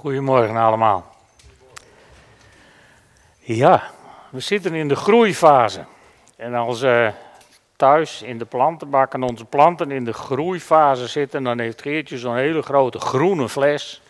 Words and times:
Goedemorgen 0.00 0.56
allemaal. 0.56 1.14
Ja, 3.38 3.82
we 4.30 4.40
zitten 4.40 4.74
in 4.74 4.88
de 4.88 4.96
groeifase. 4.96 5.84
En 6.36 6.54
als 6.54 6.82
uh, 6.82 7.08
thuis 7.76 8.22
in 8.22 8.38
de 8.38 8.44
plantenbak 8.44 9.14
en 9.14 9.22
onze 9.22 9.44
planten 9.44 9.90
in 9.90 10.04
de 10.04 10.12
groeifase 10.12 11.06
zitten, 11.06 11.42
dan 11.42 11.58
heeft 11.58 11.82
Geertje 11.82 12.18
zo'n 12.18 12.36
hele 12.36 12.62
grote 12.62 12.98
groene 12.98 13.48
fles 13.48 14.02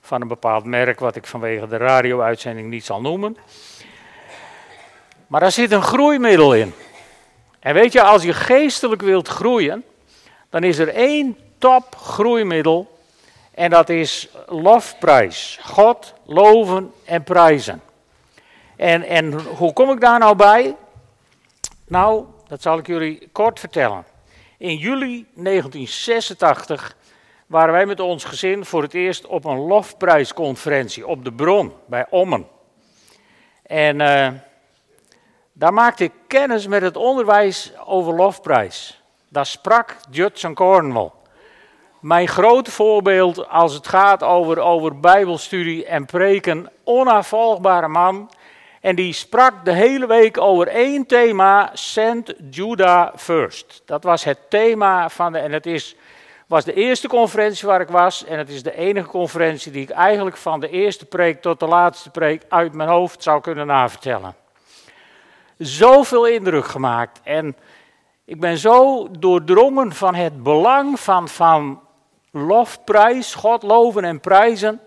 van 0.00 0.20
een 0.20 0.28
bepaald 0.28 0.64
merk, 0.64 1.00
wat 1.00 1.16
ik 1.16 1.26
vanwege 1.26 1.68
de 1.68 1.76
radio-uitzending 1.76 2.68
niet 2.68 2.84
zal 2.84 3.00
noemen. 3.00 3.36
Maar 5.26 5.40
daar 5.40 5.52
zit 5.52 5.72
een 5.72 5.82
groeimiddel 5.82 6.54
in. 6.54 6.74
En 7.60 7.74
weet 7.74 7.92
je, 7.92 8.02
als 8.02 8.22
je 8.22 8.32
geestelijk 8.32 9.02
wilt 9.02 9.28
groeien, 9.28 9.84
dan 10.50 10.62
is 10.62 10.78
er 10.78 10.88
één 10.88 11.36
top 11.58 11.96
groeimiddel 11.96 12.98
en 13.50 13.70
dat 13.70 13.88
is 13.88 14.28
lofprijs. 14.46 15.58
God 15.62 16.14
loven 16.24 16.92
en 17.04 17.24
prijzen. 17.24 17.82
En, 18.76 19.02
en 19.02 19.32
hoe 19.32 19.72
kom 19.72 19.90
ik 19.90 20.00
daar 20.00 20.18
nou 20.18 20.36
bij? 20.36 20.76
Nou, 21.86 22.24
dat 22.48 22.62
zal 22.62 22.78
ik 22.78 22.86
jullie 22.86 23.28
kort 23.32 23.60
vertellen. 23.60 24.04
In 24.58 24.76
juli 24.76 25.26
1986 25.34 26.96
waren 27.46 27.72
wij 27.72 27.86
met 27.86 28.00
ons 28.00 28.24
gezin 28.24 28.64
voor 28.64 28.82
het 28.82 28.94
eerst 28.94 29.26
op 29.26 29.44
een 29.44 29.58
lofprijsconferentie 29.58 31.06
op 31.06 31.24
de 31.24 31.32
Bron 31.32 31.72
bij 31.86 32.06
Ommen. 32.10 32.46
En 33.62 34.00
uh, 34.00 34.28
daar 35.52 35.72
maakte 35.72 36.04
ik 36.04 36.12
kennis 36.26 36.66
met 36.66 36.82
het 36.82 36.96
onderwijs 36.96 37.72
over 37.84 38.14
lofprijs. 38.14 39.02
Daar 39.28 39.46
sprak 39.46 39.96
Judson 40.10 40.54
Cornwall. 40.54 41.10
Mijn 42.00 42.28
grote 42.28 42.70
voorbeeld 42.70 43.48
als 43.48 43.74
het 43.74 43.88
gaat 43.88 44.22
over, 44.22 44.58
over 44.58 45.00
bijbelstudie 45.00 45.86
en 45.86 46.06
preken, 46.06 46.70
onafvolgbare 46.84 47.88
man. 47.88 48.30
En 48.80 48.96
die 48.96 49.12
sprak 49.12 49.64
de 49.64 49.72
hele 49.72 50.06
week 50.06 50.38
over 50.38 50.68
één 50.68 51.06
thema, 51.06 51.70
Send 51.72 52.34
Judah 52.50 53.16
First. 53.16 53.82
Dat 53.84 54.04
was 54.04 54.24
het 54.24 54.38
thema 54.48 55.08
van 55.08 55.32
de, 55.32 55.38
en 55.38 55.52
het 55.52 55.66
is, 55.66 55.96
was 56.46 56.64
de 56.64 56.72
eerste 56.72 57.08
conferentie 57.08 57.68
waar 57.68 57.80
ik 57.80 57.88
was. 57.88 58.24
En 58.24 58.38
het 58.38 58.48
is 58.48 58.62
de 58.62 58.76
enige 58.76 59.08
conferentie 59.08 59.72
die 59.72 59.82
ik 59.82 59.90
eigenlijk 59.90 60.36
van 60.36 60.60
de 60.60 60.68
eerste 60.68 61.06
preek 61.06 61.42
tot 61.42 61.60
de 61.60 61.66
laatste 61.66 62.10
preek 62.10 62.42
uit 62.48 62.72
mijn 62.72 62.88
hoofd 62.88 63.22
zou 63.22 63.40
kunnen 63.40 63.66
navertellen. 63.66 64.34
Zoveel 65.58 66.26
indruk 66.26 66.66
gemaakt 66.66 67.20
en 67.24 67.56
ik 68.24 68.40
ben 68.40 68.58
zo 68.58 69.08
doordrongen 69.18 69.92
van 69.92 70.14
het 70.14 70.42
belang 70.42 71.00
van, 71.00 71.28
van 71.28 71.80
lofprijs, 72.30 73.34
God 73.34 73.62
loven 73.62 74.04
en 74.04 74.20
prijzen 74.20 74.80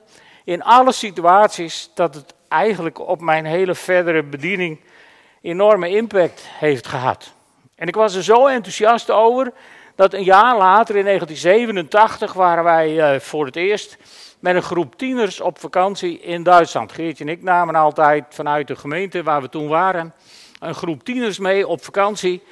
in 0.43 0.63
alle 0.63 0.91
situaties, 0.91 1.91
dat 1.93 2.15
het 2.15 2.33
eigenlijk 2.47 2.99
op 2.99 3.21
mijn 3.21 3.45
hele 3.45 3.75
verdere 3.75 4.23
bediening 4.23 4.79
enorme 5.41 5.89
impact 5.89 6.45
heeft 6.47 6.87
gehad. 6.87 7.33
En 7.75 7.87
ik 7.87 7.95
was 7.95 8.15
er 8.15 8.23
zo 8.23 8.47
enthousiast 8.47 9.11
over 9.11 9.53
dat 9.95 10.13
een 10.13 10.23
jaar 10.23 10.57
later, 10.57 10.95
in 10.95 11.05
1987, 11.05 12.33
waren 12.33 12.63
wij 12.63 13.13
uh, 13.13 13.19
voor 13.19 13.45
het 13.45 13.55
eerst 13.55 13.97
met 14.39 14.55
een 14.55 14.61
groep 14.61 14.95
tieners 14.95 15.41
op 15.41 15.59
vakantie 15.59 16.19
in 16.19 16.43
Duitsland. 16.43 16.91
Geertje 16.91 17.23
en 17.23 17.29
ik 17.29 17.41
namen 17.41 17.75
altijd 17.75 18.23
vanuit 18.29 18.67
de 18.67 18.75
gemeente 18.75 19.23
waar 19.23 19.41
we 19.41 19.49
toen 19.49 19.67
waren 19.67 20.13
een 20.59 20.75
groep 20.75 21.03
tieners 21.03 21.39
mee 21.39 21.67
op 21.67 21.83
vakantie. 21.83 22.43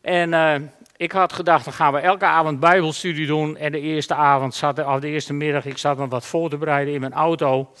En 0.00 0.32
uh, 0.32 0.54
ik 0.96 1.12
had 1.12 1.32
gedacht, 1.32 1.64
dan 1.64 1.72
gaan 1.72 1.92
we 1.92 1.98
elke 1.98 2.24
avond 2.24 2.60
bijbelstudie 2.60 3.26
doen. 3.26 3.56
En 3.56 3.72
de 3.72 3.80
eerste 3.80 4.14
avond, 4.14 4.54
zat, 4.54 4.84
of 4.84 5.00
de 5.00 5.08
eerste 5.08 5.32
middag, 5.32 5.64
ik 5.64 5.78
zat 5.78 5.98
me 5.98 6.08
wat 6.08 6.26
voor 6.26 6.50
te 6.50 6.56
bereiden 6.56 6.94
in 6.94 7.00
mijn 7.00 7.12
auto. 7.12 7.72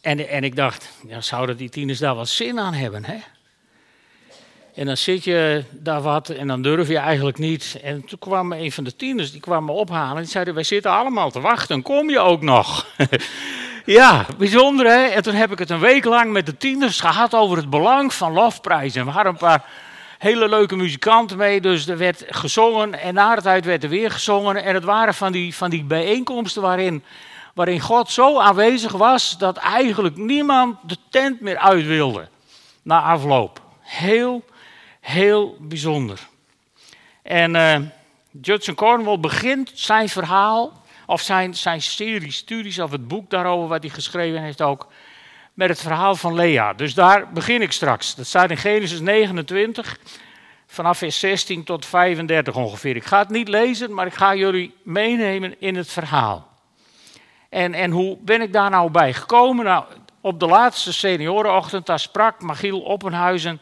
En, 0.00 0.28
en 0.28 0.44
ik 0.44 0.56
dacht, 0.56 0.90
ja, 1.06 1.20
zouden 1.20 1.56
die 1.56 1.68
tieners 1.68 1.98
daar 1.98 2.14
wat 2.14 2.28
zin 2.28 2.58
aan 2.58 2.74
hebben, 2.74 3.04
hè? 3.04 3.16
En 4.74 4.86
dan 4.86 4.96
zit 4.96 5.24
je 5.24 5.64
daar 5.70 6.00
wat 6.00 6.28
en 6.28 6.46
dan 6.46 6.62
durf 6.62 6.88
je 6.88 6.98
eigenlijk 6.98 7.38
niet. 7.38 7.78
En 7.82 8.04
toen 8.04 8.18
kwam 8.18 8.52
een 8.52 8.72
van 8.72 8.84
de 8.84 8.96
tieners, 8.96 9.32
die 9.32 9.40
kwam 9.40 9.64
me 9.64 9.72
ophalen. 9.72 10.16
En 10.16 10.22
die 10.22 10.30
zeiden, 10.30 10.54
wij 10.54 10.62
zitten 10.62 10.90
allemaal 10.90 11.30
te 11.30 11.40
wachten, 11.40 11.82
kom 11.82 12.10
je 12.10 12.18
ook 12.18 12.42
nog? 12.42 12.86
ja, 13.84 14.26
bijzonder 14.38 14.86
hè. 14.86 15.04
En 15.06 15.22
toen 15.22 15.34
heb 15.34 15.52
ik 15.52 15.58
het 15.58 15.70
een 15.70 15.80
week 15.80 16.04
lang 16.04 16.32
met 16.32 16.46
de 16.46 16.56
tieners 16.56 17.00
gehad 17.00 17.34
over 17.34 17.56
het 17.56 17.70
belang 17.70 18.14
van 18.14 18.32
lofprijzen. 18.32 19.04
We 19.04 19.10
hadden 19.10 19.32
een 19.32 19.38
paar 19.38 19.64
hele 20.20 20.48
leuke 20.48 20.76
muzikanten 20.76 21.36
mee. 21.36 21.60
Dus 21.60 21.86
er 21.88 21.98
werd 21.98 22.24
gezongen 22.28 23.00
en 23.00 23.14
na 23.14 23.34
de 23.34 23.42
tijd 23.42 23.64
werd 23.64 23.82
er 23.82 23.88
weer 23.88 24.10
gezongen. 24.10 24.64
En 24.64 24.74
het 24.74 24.84
waren 24.84 25.14
van 25.14 25.32
die, 25.32 25.54
van 25.54 25.70
die 25.70 25.84
bijeenkomsten 25.84 26.62
waarin, 26.62 27.04
waarin 27.54 27.80
God 27.80 28.10
zo 28.10 28.38
aanwezig 28.38 28.92
was 28.92 29.38
dat 29.38 29.56
eigenlijk 29.56 30.16
niemand 30.16 30.76
de 30.82 30.96
tent 31.10 31.40
meer 31.40 31.58
uit 31.58 31.86
wilde 31.86 32.28
na 32.82 33.00
afloop. 33.02 33.60
Heel, 33.80 34.44
heel 35.00 35.56
bijzonder. 35.58 36.18
En 37.22 37.54
uh, 37.54 37.76
Judson 38.40 38.74
Cornwall 38.74 39.18
begint 39.18 39.70
zijn 39.74 40.08
verhaal, 40.08 40.82
of 41.06 41.20
zijn, 41.20 41.54
zijn 41.54 41.82
serie 41.82 42.32
studies 42.32 42.78
of 42.78 42.90
het 42.90 43.08
boek 43.08 43.30
daarover 43.30 43.68
wat 43.68 43.82
hij 43.82 43.90
geschreven 43.90 44.42
heeft 44.42 44.62
ook, 44.62 44.86
met 45.60 45.68
het 45.68 45.80
verhaal 45.80 46.16
van 46.16 46.34
Lea. 46.34 46.72
Dus 46.72 46.94
daar 46.94 47.32
begin 47.32 47.62
ik 47.62 47.72
straks. 47.72 48.14
Dat 48.14 48.26
staat 48.26 48.50
in 48.50 48.56
Genesis 48.56 49.00
29, 49.00 49.98
vanaf 50.66 50.98
vers 50.98 51.18
16 51.18 51.64
tot 51.64 51.86
35 51.86 52.56
ongeveer. 52.56 52.96
Ik 52.96 53.04
ga 53.04 53.18
het 53.18 53.28
niet 53.28 53.48
lezen, 53.48 53.94
maar 53.94 54.06
ik 54.06 54.14
ga 54.14 54.34
jullie 54.34 54.74
meenemen 54.82 55.60
in 55.60 55.76
het 55.76 55.90
verhaal. 55.90 56.48
En, 57.48 57.74
en 57.74 57.90
hoe 57.90 58.16
ben 58.20 58.40
ik 58.40 58.52
daar 58.52 58.70
nou 58.70 58.90
bij 58.90 59.12
gekomen? 59.12 59.64
Nou, 59.64 59.84
op 60.20 60.40
de 60.40 60.46
laatste 60.46 60.92
seniorenochtend, 60.92 61.86
daar 61.86 62.00
sprak 62.00 62.40
Magiel 62.42 62.80
Oppenhuizen. 62.80 63.60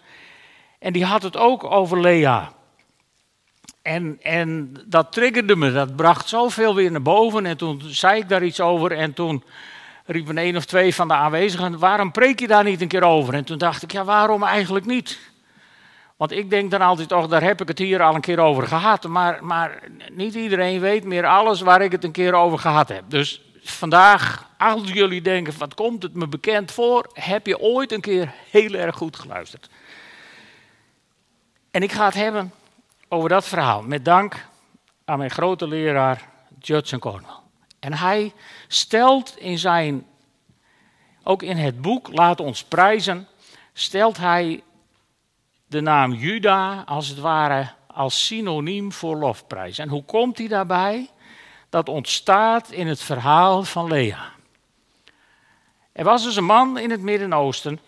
En 0.79 0.93
die 0.93 1.05
had 1.05 1.23
het 1.23 1.37
ook 1.37 1.65
over 1.65 2.01
Lea. 2.01 2.53
En, 3.83 4.19
en 4.23 4.75
dat 4.87 5.13
triggerde 5.13 5.57
me, 5.57 5.73
dat 5.73 5.97
bracht 5.97 6.29
zoveel 6.29 6.75
weer 6.75 6.91
naar 6.91 7.03
boven. 7.03 7.47
En 7.47 7.57
toen 7.57 7.81
zei 7.85 8.21
ik 8.21 8.29
daar 8.29 8.43
iets 8.43 8.61
over 8.61 8.93
en 8.93 9.13
toen 9.13 9.43
riepen 10.09 10.39
een 10.39 10.57
of 10.57 10.65
twee 10.65 10.95
van 10.95 11.09
de 11.09 11.15
aanwezigen, 11.15 11.79
waarom 11.79 12.11
preek 12.11 12.41
je 12.41 12.47
daar 12.47 12.65
niet 12.65 12.81
een 12.81 12.89
keer 12.89 13.03
over? 13.03 13.35
En 13.35 13.45
toen 13.45 13.59
dacht 13.59 13.83
ik, 13.83 13.93
ja 13.93 14.05
waarom 14.05 14.43
eigenlijk 14.43 14.87
niet? 14.87 15.19
Want 16.17 16.33
ik 16.33 16.51
denk 16.51 16.71
dan 16.71 16.81
altijd, 16.81 17.09
toch, 17.09 17.29
daar 17.29 17.43
heb 17.43 17.61
ik 17.61 17.69
het 17.69 17.79
hier 17.79 18.03
al 18.03 18.15
een 18.15 18.21
keer 18.21 18.39
over 18.39 18.67
gehad. 18.67 19.07
Maar, 19.07 19.45
maar 19.45 19.83
niet 20.13 20.35
iedereen 20.35 20.81
weet 20.81 21.05
meer 21.05 21.27
alles 21.27 21.61
waar 21.61 21.83
ik 21.83 21.93
het 21.93 22.05
een 22.05 22.13
keer 22.13 22.35
over 22.35 22.59
gehad 22.59 22.89
heb. 22.89 23.05
Dus 23.09 23.43
vandaag, 23.63 24.49
als 24.59 24.91
jullie 24.93 25.23
denken, 25.23 25.59
wat 25.59 25.75
komt 25.75 26.03
het 26.03 26.15
me 26.15 26.27
bekend 26.27 26.73
voor? 26.73 27.11
Heb 27.13 27.47
je 27.47 27.59
ooit 27.59 27.93
een 27.93 28.01
keer 28.01 28.33
heel 28.51 28.73
erg 28.73 28.97
goed 28.97 29.17
geluisterd? 29.17 29.69
En 31.71 31.83
ik 31.83 31.93
ga 31.93 32.05
het 32.05 32.15
hebben 32.15 32.53
over 33.09 33.29
dat 33.29 33.49
verhaal. 33.49 33.83
Met 33.83 34.05
dank 34.05 34.47
aan 35.05 35.19
mijn 35.19 35.31
grote 35.31 35.69
leraar 35.69 36.29
Judson 36.59 36.99
Cornwell. 36.99 37.48
En 37.81 37.93
hij 37.93 38.33
stelt 38.69 39.39
in 39.39 39.59
zijn, 39.59 40.07
ook 41.23 41.43
in 41.43 41.57
het 41.57 41.81
boek 41.81 42.09
Laat 42.13 42.41
ons 42.41 42.65
prijzen, 42.65 43.29
stelt 43.73 44.17
hij 44.17 44.63
de 45.67 45.81
naam 45.81 46.13
Juda 46.13 46.83
als 46.87 47.09
het 47.09 47.19
ware 47.19 47.71
als 47.87 48.27
synoniem 48.27 48.93
voor 48.93 49.17
lofprijs. 49.17 49.79
En 49.79 49.89
hoe 49.89 50.05
komt 50.05 50.39
hij 50.39 50.49
daarbij? 50.49 51.11
Dat 51.69 51.89
ontstaat 51.89 52.71
in 52.71 52.87
het 52.87 53.03
verhaal 53.03 53.63
van 53.63 53.89
Lea. 53.89 54.33
Er 55.93 56.05
was 56.05 56.25
dus 56.25 56.37
een 56.37 56.45
man 56.45 56.79
in 56.79 56.91
het 56.91 57.01
Midden-Oosten 57.01 57.81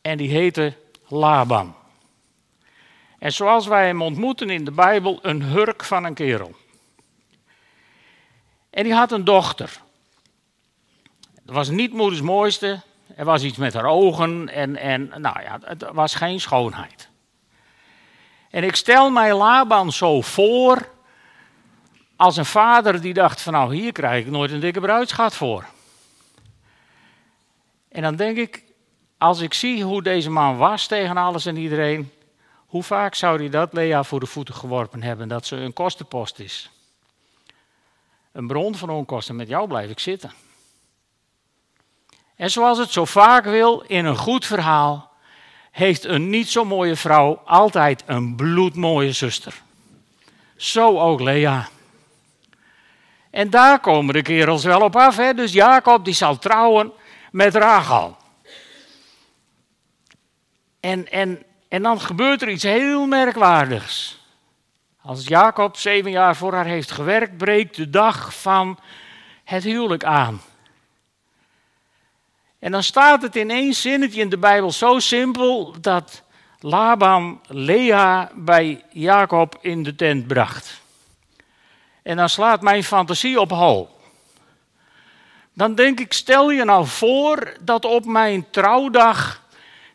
en 0.00 0.16
die 0.16 0.30
heette 0.30 0.76
Laban. 1.06 1.74
En 3.18 3.32
zoals 3.32 3.66
wij 3.66 3.86
hem 3.86 4.02
ontmoeten 4.02 4.50
in 4.50 4.64
de 4.64 4.70
Bijbel, 4.70 5.18
een 5.22 5.42
hurk 5.42 5.84
van 5.84 6.04
een 6.04 6.14
kerel. 6.14 6.54
En 8.78 8.84
die 8.84 8.94
had 8.94 9.12
een 9.12 9.24
dochter. 9.24 9.80
Het 11.34 11.50
was 11.54 11.68
niet 11.68 11.92
moeders 11.92 12.20
mooiste. 12.20 12.80
Er 13.16 13.24
was 13.24 13.42
iets 13.42 13.56
met 13.56 13.74
haar 13.74 13.84
ogen 13.84 14.48
en, 14.48 14.76
en 14.76 15.08
nou 15.08 15.40
ja, 15.42 15.58
het 15.64 15.84
was 15.92 16.14
geen 16.14 16.40
schoonheid. 16.40 17.08
En 18.50 18.64
ik 18.64 18.76
stel 18.76 19.10
mij 19.10 19.34
Laban 19.34 19.92
zo 19.92 20.20
voor 20.20 20.88
als 22.16 22.36
een 22.36 22.44
vader 22.44 23.00
die 23.00 23.14
dacht 23.14 23.40
van 23.40 23.52
nou 23.52 23.74
hier 23.74 23.92
krijg 23.92 24.24
ik 24.24 24.30
nooit 24.30 24.50
een 24.50 24.60
dikke 24.60 24.80
bruidschat 24.80 25.34
voor. 25.34 25.64
En 27.88 28.02
dan 28.02 28.16
denk 28.16 28.36
ik, 28.36 28.64
als 29.16 29.40
ik 29.40 29.54
zie 29.54 29.84
hoe 29.84 30.02
deze 30.02 30.30
man 30.30 30.56
was 30.56 30.86
tegen 30.86 31.16
alles 31.16 31.46
en 31.46 31.56
iedereen, 31.56 32.12
hoe 32.66 32.82
vaak 32.82 33.14
zou 33.14 33.38
hij 33.38 33.48
dat 33.48 33.72
Lea 33.72 34.02
voor 34.02 34.20
de 34.20 34.26
voeten 34.26 34.54
geworpen 34.54 35.02
hebben 35.02 35.28
dat 35.28 35.46
ze 35.46 35.56
een 35.56 35.72
kostenpost 35.72 36.38
is? 36.38 36.70
Een 38.38 38.46
bron 38.46 38.74
van 38.74 38.90
onkosten, 38.90 39.36
met 39.36 39.48
jou 39.48 39.68
blijf 39.68 39.90
ik 39.90 39.98
zitten. 39.98 40.32
En 42.36 42.50
zoals 42.50 42.78
het 42.78 42.90
zo 42.90 43.04
vaak 43.04 43.44
wil 43.44 43.80
in 43.86 44.04
een 44.04 44.16
goed 44.16 44.46
verhaal, 44.46 45.10
heeft 45.70 46.04
een 46.04 46.30
niet 46.30 46.48
zo 46.48 46.64
mooie 46.64 46.96
vrouw 46.96 47.42
altijd 47.44 48.02
een 48.06 48.36
bloedmooie 48.36 49.12
zuster. 49.12 49.62
Zo 50.56 50.98
ook 50.98 51.20
Lea. 51.20 51.68
En 53.30 53.50
daar 53.50 53.80
komen 53.80 54.14
de 54.14 54.22
kerels 54.22 54.64
wel 54.64 54.80
op 54.80 54.96
af. 54.96 55.16
Hè? 55.16 55.34
Dus 55.34 55.52
Jacob 55.52 56.04
die 56.04 56.14
zal 56.14 56.38
trouwen 56.38 56.92
met 57.30 57.54
Rachel. 57.54 58.16
En, 60.80 61.10
en, 61.10 61.42
en 61.68 61.82
dan 61.82 62.00
gebeurt 62.00 62.42
er 62.42 62.48
iets 62.48 62.62
heel 62.62 63.06
merkwaardigs. 63.06 64.17
Als 65.08 65.26
Jacob 65.26 65.76
zeven 65.76 66.10
jaar 66.10 66.36
voor 66.36 66.54
haar 66.54 66.64
heeft 66.64 66.90
gewerkt, 66.90 67.36
breekt 67.36 67.76
de 67.76 67.90
dag 67.90 68.40
van 68.40 68.78
het 69.44 69.64
huwelijk 69.64 70.04
aan. 70.04 70.40
En 72.58 72.72
dan 72.72 72.82
staat 72.82 73.22
het 73.22 73.36
in 73.36 73.50
één 73.50 73.74
zinnetje 73.74 74.20
in 74.20 74.28
de 74.28 74.38
Bijbel 74.38 74.72
zo 74.72 74.98
simpel 74.98 75.74
dat 75.80 76.22
Laban 76.60 77.40
Lea 77.46 78.30
bij 78.34 78.84
Jacob 78.90 79.58
in 79.60 79.82
de 79.82 79.94
tent 79.94 80.26
bracht. 80.26 80.80
En 82.02 82.16
dan 82.16 82.28
slaat 82.28 82.60
mijn 82.60 82.84
fantasie 82.84 83.40
op 83.40 83.50
hol. 83.50 83.88
Dan 85.52 85.74
denk 85.74 86.00
ik, 86.00 86.12
stel 86.12 86.50
je 86.50 86.64
nou 86.64 86.86
voor 86.86 87.56
dat 87.60 87.84
op 87.84 88.04
mijn 88.04 88.50
trouwdag 88.50 89.42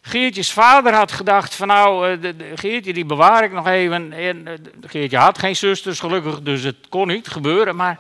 Geertjes 0.06 0.52
vader 0.52 0.94
had 0.94 1.12
gedacht 1.12 1.56
van 1.56 1.68
nou, 1.68 2.12
eh, 2.12 2.22
de, 2.22 2.36
Geertje 2.56 2.94
die 2.94 3.06
bewaar 3.06 3.44
ik 3.44 3.52
nog 3.52 3.68
even. 3.68 4.14
En 4.14 4.48
eh, 4.48 4.54
Geertje 4.82 5.18
had 5.18 5.38
geen 5.38 5.56
zusters 5.56 6.00
gelukkig, 6.00 6.42
dus 6.42 6.64
het 6.64 6.76
kon 6.90 7.08
niet 7.08 7.28
gebeuren. 7.28 7.76
Maar 7.76 8.00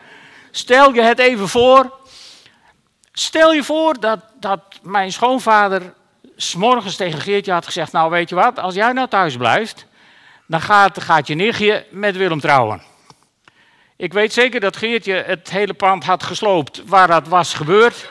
stel 0.51 0.93
je 0.93 1.01
het 1.01 1.19
even 1.19 1.47
voor. 1.47 1.93
Stel 3.13 3.53
je 3.53 3.63
voor 3.63 3.99
dat, 3.99 4.19
dat 4.39 4.61
mijn 4.81 5.11
schoonvader 5.11 5.93
s'morgens 6.35 6.95
tegen 6.95 7.19
Geertje 7.19 7.51
had 7.51 7.65
gezegd, 7.65 7.91
nou 7.91 8.09
weet 8.09 8.29
je 8.29 8.35
wat, 8.35 8.59
als 8.59 8.75
jij 8.75 8.91
nou 8.91 9.07
thuis 9.07 9.37
blijft, 9.37 9.85
dan 10.45 10.61
gaat, 10.61 11.01
gaat 11.01 11.27
je 11.27 11.35
nichtje 11.35 11.85
met 11.89 12.17
Willem 12.17 12.39
trouwen. 12.39 12.81
Ik 13.95 14.13
weet 14.13 14.33
zeker 14.33 14.59
dat 14.59 14.77
Geertje 14.77 15.13
het 15.13 15.49
hele 15.49 15.73
pand 15.73 16.03
had 16.03 16.23
gesloopt 16.23 16.81
waar 16.85 17.07
dat 17.07 17.27
was 17.27 17.53
gebeurd. 17.53 18.09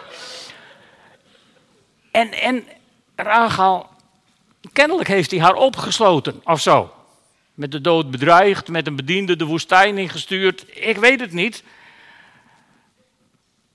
En, 2.10 2.32
en 2.32 2.64
Rachel, 3.22 3.88
kennelijk 4.72 5.08
heeft 5.08 5.30
hij 5.30 5.40
haar 5.40 5.54
opgesloten 5.54 6.40
of 6.44 6.60
zo. 6.60 6.94
Met 7.54 7.72
de 7.72 7.80
dood 7.80 8.10
bedreigd, 8.10 8.68
met 8.68 8.86
een 8.86 8.96
bediende 8.96 9.36
de 9.36 9.44
woestijn 9.44 9.98
ingestuurd. 9.98 10.64
Ik 10.68 10.96
weet 10.96 11.20
het 11.20 11.32
niet. 11.32 11.64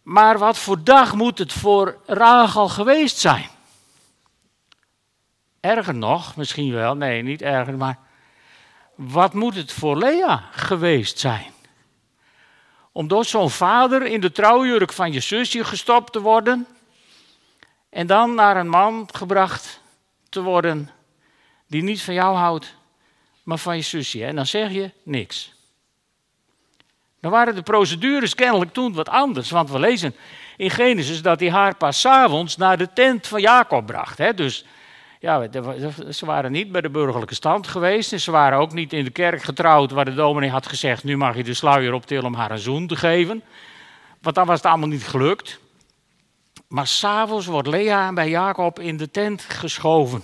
Maar 0.03 0.37
wat 0.37 0.57
voor 0.57 0.83
dag 0.83 1.15
moet 1.15 1.37
het 1.37 1.53
voor 1.53 1.97
Rachel 2.05 2.69
geweest 2.69 3.17
zijn? 3.17 3.49
Erger 5.59 5.95
nog, 5.95 6.35
misschien 6.35 6.73
wel, 6.73 6.95
nee, 6.95 7.21
niet 7.21 7.41
erger, 7.41 7.77
maar 7.77 7.97
wat 8.95 9.33
moet 9.33 9.55
het 9.55 9.71
voor 9.71 9.97
Lea 9.97 10.49
geweest 10.51 11.19
zijn? 11.19 11.51
Om 12.91 13.07
door 13.07 13.25
zo'n 13.25 13.49
vader 13.49 14.05
in 14.05 14.21
de 14.21 14.31
trouwjurk 14.31 14.93
van 14.93 15.11
je 15.11 15.19
zusje 15.19 15.63
gestopt 15.63 16.11
te 16.11 16.21
worden 16.21 16.67
en 17.89 18.07
dan 18.07 18.35
naar 18.35 18.57
een 18.57 18.69
man 18.69 19.09
gebracht 19.13 19.81
te 20.29 20.41
worden 20.41 20.89
die 21.67 21.83
niet 21.83 22.01
van 22.01 22.13
jou 22.13 22.35
houdt, 22.35 22.75
maar 23.43 23.57
van 23.57 23.75
je 23.75 23.81
zusje. 23.81 24.25
En 24.25 24.35
dan 24.35 24.45
zeg 24.45 24.71
je 24.71 24.91
niks. 25.03 25.55
Dan 27.19 27.31
waren 27.31 27.55
de 27.55 27.61
procedures 27.61 28.35
kennelijk 28.35 28.73
toen 28.73 28.93
wat 28.93 29.09
anders, 29.09 29.49
want 29.49 29.71
we 29.71 29.79
lezen 29.79 30.15
in 30.57 30.69
Genesis 30.69 31.21
dat 31.21 31.39
hij 31.39 31.51
haar 31.51 31.75
pas 31.75 32.05
avonds 32.05 32.57
naar 32.57 32.77
de 32.77 32.93
tent 32.93 33.27
van 33.27 33.41
Jacob 33.41 33.85
bracht. 33.85 34.17
Hè? 34.17 34.33
Dus 34.33 34.65
ja, 35.19 35.47
ze 36.09 36.25
waren 36.25 36.51
niet 36.51 36.71
bij 36.71 36.81
de 36.81 36.89
burgerlijke 36.89 37.35
stand 37.35 37.67
geweest 37.67 38.11
en 38.13 38.19
ze 38.19 38.31
waren 38.31 38.59
ook 38.59 38.73
niet 38.73 38.93
in 38.93 39.03
de 39.03 39.09
kerk 39.09 39.43
getrouwd 39.43 39.91
waar 39.91 40.05
de 40.05 40.13
dominee 40.13 40.49
had 40.49 40.67
gezegd, 40.67 41.03
nu 41.03 41.17
mag 41.17 41.35
je 41.35 41.43
de 41.43 41.53
sluier 41.53 41.93
optillen 41.93 42.25
om 42.25 42.33
haar 42.33 42.51
een 42.51 42.59
zoen 42.59 42.87
te 42.87 42.95
geven. 42.95 43.43
Want 44.21 44.35
dan 44.35 44.45
was 44.45 44.57
het 44.57 44.65
allemaal 44.65 44.87
niet 44.87 45.07
gelukt. 45.07 45.59
Maar 46.67 46.87
s'avonds 46.87 47.45
wordt 47.45 47.67
Lea 47.67 48.13
bij 48.13 48.29
Jacob 48.29 48.79
in 48.79 48.97
de 48.97 49.11
tent 49.11 49.41
geschoven. 49.41 50.23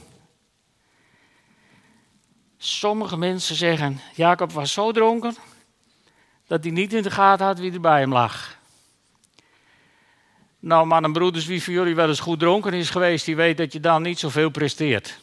Sommige 2.58 3.18
mensen 3.18 3.56
zeggen, 3.56 4.00
Jacob 4.16 4.52
was 4.52 4.74
zo 4.74 4.92
dronken 4.92 5.36
dat 6.48 6.64
hij 6.64 6.74
niet 6.74 6.94
in 6.94 7.04
de 7.04 7.12
gaten 7.12 7.46
had 7.46 7.60
wie 7.60 7.72
er 7.74 7.82
bij 7.82 8.00
hem 8.00 8.12
lag. 8.12 8.58
Nou, 10.60 10.86
mannen 10.86 11.06
en 11.06 11.18
broeders, 11.18 11.46
wie 11.46 11.64
van 11.64 11.74
jullie 11.74 11.96
wel 11.96 12.08
eens 12.08 12.20
goed 12.20 12.40
dronken 12.40 12.74
is 12.74 12.90
geweest, 12.90 13.26
die 13.26 13.36
weet 13.36 13.58
dat 13.58 13.74
je 13.74 13.80
dan 13.80 14.02
niet 14.02 14.20
zoveel 14.20 14.50
presteert. 14.50 15.20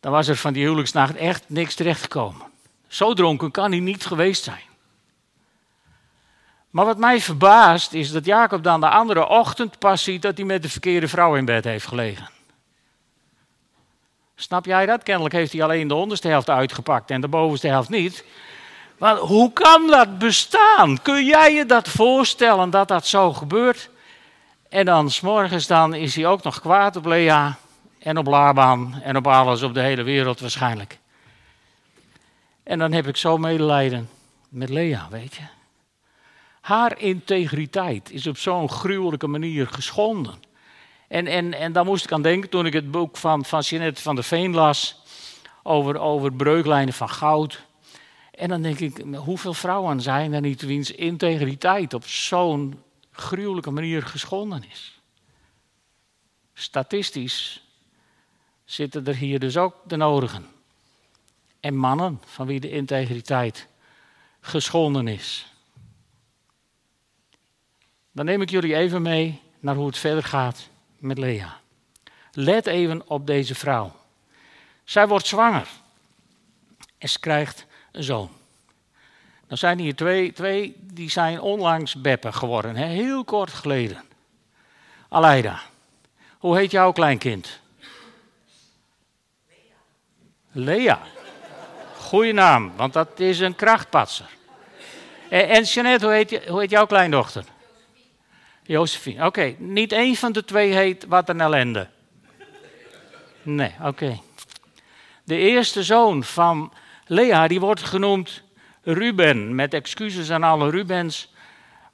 Dan 0.00 0.12
was 0.12 0.28
er 0.28 0.36
van 0.36 0.52
die 0.52 0.62
huwelijksnacht 0.62 1.16
echt 1.16 1.44
niks 1.46 1.74
terechtgekomen. 1.74 2.46
Zo 2.88 3.14
dronken 3.14 3.50
kan 3.50 3.70
hij 3.70 3.80
niet 3.80 4.06
geweest 4.06 4.42
zijn. 4.42 4.73
Maar 6.74 6.84
wat 6.84 6.98
mij 6.98 7.20
verbaast 7.20 7.92
is 7.92 8.12
dat 8.12 8.24
Jacob 8.24 8.62
dan 8.62 8.80
de 8.80 8.88
andere 8.88 9.28
ochtend 9.28 9.78
pas 9.78 10.02
ziet 10.02 10.22
dat 10.22 10.36
hij 10.36 10.46
met 10.46 10.62
de 10.62 10.68
verkeerde 10.68 11.08
vrouw 11.08 11.34
in 11.34 11.44
bed 11.44 11.64
heeft 11.64 11.86
gelegen. 11.86 12.30
Snap 14.34 14.64
jij 14.64 14.86
dat? 14.86 15.02
Kennelijk 15.02 15.34
heeft 15.34 15.52
hij 15.52 15.62
alleen 15.62 15.88
de 15.88 15.94
onderste 15.94 16.28
helft 16.28 16.50
uitgepakt 16.50 17.10
en 17.10 17.20
de 17.20 17.28
bovenste 17.28 17.68
helft 17.68 17.88
niet. 17.88 18.24
Maar 18.98 19.16
hoe 19.16 19.52
kan 19.52 19.86
dat 19.86 20.18
bestaan? 20.18 21.02
Kun 21.02 21.24
jij 21.24 21.54
je 21.54 21.66
dat 21.66 21.88
voorstellen 21.88 22.70
dat 22.70 22.88
dat 22.88 23.06
zo 23.06 23.32
gebeurt? 23.32 23.90
En 24.68 24.84
dan 24.84 25.10
s'morgens 25.10 25.66
dan 25.66 25.94
is 25.94 26.16
hij 26.16 26.26
ook 26.26 26.42
nog 26.42 26.60
kwaad 26.60 26.96
op 26.96 27.04
Lea 27.04 27.56
en 27.98 28.18
op 28.18 28.26
Laban 28.26 29.00
en 29.02 29.16
op 29.16 29.26
alles 29.26 29.62
op 29.62 29.74
de 29.74 29.80
hele 29.80 30.02
wereld 30.02 30.40
waarschijnlijk. 30.40 30.98
En 32.62 32.78
dan 32.78 32.92
heb 32.92 33.06
ik 33.06 33.16
zo 33.16 33.36
medelijden 33.36 34.08
met 34.48 34.68
Lea, 34.68 35.06
weet 35.10 35.34
je. 35.34 35.53
Haar 36.64 36.98
integriteit 36.98 38.10
is 38.10 38.26
op 38.26 38.38
zo'n 38.38 38.68
gruwelijke 38.70 39.26
manier 39.26 39.66
geschonden. 39.66 40.34
En, 41.08 41.26
en, 41.26 41.54
en 41.54 41.72
daar 41.72 41.84
moest 41.84 42.04
ik 42.04 42.12
aan 42.12 42.22
denken 42.22 42.50
toen 42.50 42.66
ik 42.66 42.72
het 42.72 42.90
boek 42.90 43.16
van, 43.16 43.44
van 43.44 43.60
Jeanette 43.60 44.02
van 44.02 44.14
der 44.14 44.24
Veen 44.24 44.54
las. 44.54 45.02
Over, 45.62 45.98
over 45.98 46.32
breuklijnen 46.32 46.94
van 46.94 47.08
goud. 47.08 47.64
En 48.30 48.48
dan 48.48 48.62
denk 48.62 48.78
ik, 48.78 49.04
hoeveel 49.14 49.54
vrouwen 49.54 50.00
zijn 50.00 50.32
er 50.32 50.40
niet 50.40 50.62
wiens 50.62 50.90
integriteit 50.90 51.94
op 51.94 52.06
zo'n 52.06 52.82
gruwelijke 53.10 53.70
manier 53.70 54.02
geschonden 54.02 54.64
is? 54.70 55.00
Statistisch 56.54 57.64
zitten 58.64 59.06
er 59.06 59.16
hier 59.16 59.38
dus 59.38 59.56
ook 59.56 59.74
de 59.86 59.96
nodigen. 59.96 60.46
En 61.60 61.76
mannen 61.76 62.20
van 62.26 62.46
wie 62.46 62.60
de 62.60 62.70
integriteit 62.70 63.68
geschonden 64.40 65.08
is. 65.08 65.52
Dan 68.14 68.24
neem 68.24 68.42
ik 68.42 68.50
jullie 68.50 68.76
even 68.76 69.02
mee 69.02 69.40
naar 69.60 69.74
hoe 69.74 69.86
het 69.86 69.98
verder 69.98 70.24
gaat 70.24 70.68
met 70.98 71.18
Lea. 71.18 71.60
Let 72.32 72.66
even 72.66 73.08
op 73.08 73.26
deze 73.26 73.54
vrouw. 73.54 73.92
Zij 74.84 75.08
wordt 75.08 75.26
zwanger 75.26 75.68
en 76.98 77.08
ze 77.08 77.20
krijgt 77.20 77.66
een 77.92 78.02
zoon. 78.02 78.30
Dan 79.46 79.58
zijn 79.58 79.78
hier 79.78 79.94
twee, 79.94 80.32
twee 80.32 80.76
die 80.80 81.10
zijn 81.10 81.40
onlangs 81.40 81.94
beppen 81.94 82.34
geworden, 82.34 82.74
heel 82.74 83.24
kort 83.24 83.52
geleden. 83.52 84.04
Aleida, 85.08 85.60
hoe 86.38 86.56
heet 86.56 86.70
jouw 86.70 86.92
kleinkind? 86.92 87.60
Lea. 90.52 90.76
Lea. 90.76 91.00
Goeie 91.98 92.32
naam, 92.32 92.72
want 92.76 92.92
dat 92.92 93.20
is 93.20 93.40
een 93.40 93.56
krachtpatser. 93.56 94.28
En, 95.28 95.48
en 95.48 95.62
Jeanette, 95.62 96.04
hoe 96.04 96.14
heet, 96.14 96.46
hoe 96.48 96.60
heet 96.60 96.70
jouw 96.70 96.86
kleindochter? 96.86 97.44
Josephine. 98.66 99.26
Oké, 99.26 99.54
niet 99.58 99.92
één 99.92 100.16
van 100.16 100.32
de 100.32 100.44
twee 100.44 100.72
heet 100.72 101.06
wat 101.08 101.28
een 101.28 101.40
ellende. 101.40 101.88
Nee, 103.42 103.74
oké. 103.82 104.20
De 105.24 105.36
eerste 105.36 105.82
zoon 105.82 106.24
van 106.24 106.72
Lea, 107.06 107.48
die 107.48 107.60
wordt 107.60 107.82
genoemd 107.82 108.42
Ruben, 108.82 109.54
met 109.54 109.74
excuses 109.74 110.30
aan 110.30 110.42
alle 110.42 110.70
Rubens. 110.70 111.32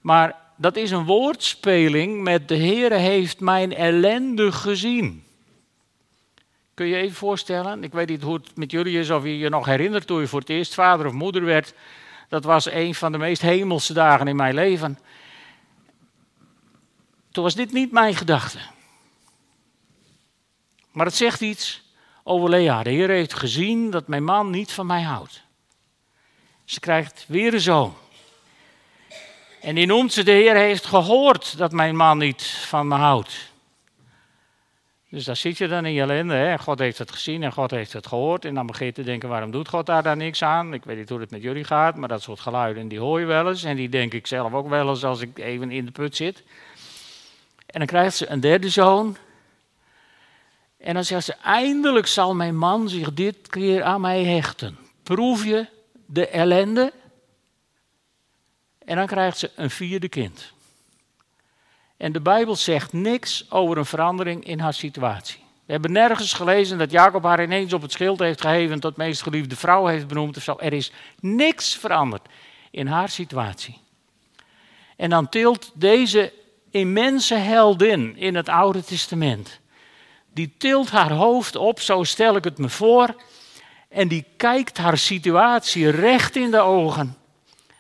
Maar 0.01 0.37
dat 0.57 0.77
is 0.77 0.91
een 0.91 1.05
woordspeling 1.05 2.23
met 2.23 2.49
de 2.49 2.57
Heere 2.57 2.95
heeft 2.95 3.41
mijn 3.41 3.75
ellende 3.75 4.53
gezien. 4.53 5.25
Kun 6.75 6.87
je 6.87 6.97
je 6.97 7.03
even 7.03 7.17
voorstellen? 7.17 7.85
Ik 7.85 7.93
weet 7.93 8.09
niet 8.09 8.23
hoe 8.23 8.35
het 8.35 8.57
met 8.57 8.71
jullie 8.71 8.99
is, 8.99 9.11
of 9.11 9.23
je 9.23 9.39
je 9.39 9.49
nog 9.49 9.67
herinnert 9.67 10.07
toen 10.07 10.21
je 10.21 10.27
voor 10.27 10.41
het 10.41 10.49
eerst 10.49 10.75
vader 10.75 11.07
of 11.07 11.13
moeder 11.13 11.45
werd. 11.45 11.75
Dat 12.29 12.45
was 12.45 12.71
een 12.71 12.95
van 12.95 13.13
de 13.13 13.19
meest 13.19 13.43
hemelse 13.43 13.93
dagen 13.93 14.29
in 14.29 14.37
mijn 14.37 14.55
leven. 14.55 14.99
Toen 17.33 17.45
was 17.45 17.55
dit 17.55 17.73
niet 17.73 17.93
mijn 17.93 18.15
gedachte. 18.15 18.59
Maar 20.91 21.07
het 21.07 21.15
zegt 21.15 21.41
iets 21.41 21.83
over 22.23 22.49
Lea. 22.49 22.83
De 22.83 22.91
Heer 22.91 23.09
heeft 23.09 23.35
gezien 23.35 23.91
dat 23.91 24.09
mijn 24.09 24.25
man 24.25 24.51
niet 24.51 24.73
van 24.73 24.87
mij 24.87 25.03
houdt. 25.03 25.43
Ze 26.65 26.81
krijgt 26.81 27.25
weer 27.29 27.55
een 27.55 27.61
zoon. 27.61 27.95
En 29.61 29.75
die 29.75 29.87
noemt 29.87 30.13
ze, 30.13 30.23
de 30.23 30.31
Heer 30.31 30.55
heeft 30.55 30.87
gehoord 30.87 31.59
dat 31.59 31.73
mijn 31.73 31.97
man 31.97 32.19
niet 32.19 32.43
van 32.43 32.89
me 32.89 32.95
houdt. 32.95 33.51
Dus 35.09 35.25
daar 35.25 35.37
zit 35.37 35.59
je 35.59 35.69
dan 35.69 35.85
in 35.85 35.93
je 35.93 36.01
ellende. 36.01 36.35
Hè? 36.35 36.59
God 36.59 36.79
heeft 36.79 36.99
het 36.99 37.11
gezien 37.11 37.43
en 37.43 37.53
God 37.53 37.71
heeft 37.71 37.93
het 37.93 38.07
gehoord. 38.07 38.45
En 38.45 38.55
dan 38.55 38.67
begin 38.67 38.87
je 38.87 38.93
te 38.93 39.03
denken, 39.03 39.29
waarom 39.29 39.51
doet 39.51 39.69
God 39.69 39.87
daar 39.87 40.03
dan 40.03 40.19
niks 40.19 40.43
aan? 40.43 40.75
Ik 40.75 40.85
weet 40.85 40.97
niet 40.97 41.09
hoe 41.09 41.21
het 41.21 41.31
met 41.31 41.43
jullie 41.43 41.65
gaat, 41.65 41.97
maar 41.97 42.09
dat 42.09 42.23
soort 42.23 42.41
geluiden 42.41 42.89
die 42.89 42.99
hoor 42.99 43.21
je 43.21 43.27
wel 43.27 43.49
eens. 43.49 43.65
En 43.65 43.77
die 43.77 43.89
denk 43.89 44.13
ik 44.13 44.27
zelf 44.27 44.53
ook 44.53 44.69
wel 44.69 44.89
eens 44.89 45.05
als 45.05 45.21
ik 45.21 45.39
even 45.39 45.71
in 45.71 45.85
de 45.85 45.91
put 45.91 46.17
zit. 46.17 46.43
En 47.71 47.79
dan 47.79 47.87
krijgt 47.87 48.17
ze 48.17 48.31
een 48.31 48.41
derde 48.41 48.69
zoon. 48.69 49.17
En 50.79 50.95
dan 50.95 51.05
zegt 51.05 51.25
ze, 51.25 51.35
eindelijk 51.35 52.07
zal 52.07 52.35
mijn 52.35 52.57
man 52.57 52.89
zich 52.89 53.13
dit 53.13 53.49
keer 53.49 53.83
aan 53.83 54.01
mij 54.01 54.25
hechten. 54.25 54.79
Proef 55.03 55.45
je 55.45 55.67
de 56.07 56.29
ellende? 56.29 56.93
En 58.85 58.97
dan 58.97 59.07
krijgt 59.07 59.39
ze 59.39 59.51
een 59.55 59.71
vierde 59.71 60.09
kind. 60.09 60.53
En 61.97 62.13
de 62.13 62.21
Bijbel 62.21 62.57
zegt 62.57 62.93
niks 62.93 63.51
over 63.51 63.79
een 63.79 63.85
verandering 63.85 64.45
in 64.45 64.61
haar 64.61 64.75
situatie. 64.75 65.39
We 65.65 65.73
hebben 65.73 65.93
nergens 65.93 66.33
gelezen 66.33 66.79
dat 66.79 66.91
Jacob 66.91 67.23
haar 67.23 67.43
ineens 67.43 67.73
op 67.73 67.83
het 67.83 67.93
schild 67.93 68.19
heeft 68.19 68.41
geheven 68.41 68.81
tot 68.81 68.97
meest 68.97 69.23
geliefde 69.23 69.57
vrouw 69.57 69.87
heeft 69.87 70.07
benoemd 70.07 70.37
of 70.37 70.43
zo. 70.43 70.57
Er 70.59 70.73
is 70.73 70.93
niks 71.21 71.75
veranderd 71.75 72.29
in 72.71 72.87
haar 72.87 73.09
situatie. 73.09 73.79
En 74.97 75.11
dan 75.11 75.29
tilt 75.29 75.71
deze 75.75 76.33
immense 76.71 77.35
heldin 77.35 78.17
in 78.17 78.35
het 78.35 78.49
Oude 78.49 78.85
Testament, 78.85 79.61
die 80.33 80.55
tilt 80.59 80.91
haar 80.91 81.13
hoofd 81.13 81.57
op, 81.57 81.81
zo 81.81 82.05
stel 82.05 82.37
ik 82.37 82.45
het 82.45 82.59
me 82.59 82.69
voor, 82.69 83.15
en 83.89 84.09
die 84.09 84.25
kijkt 84.37 84.79
haar 84.79 84.99
situatie 84.99 85.91
recht 85.91 86.37
in 86.37 86.51
de 86.51 86.61
ogen. 86.61 87.17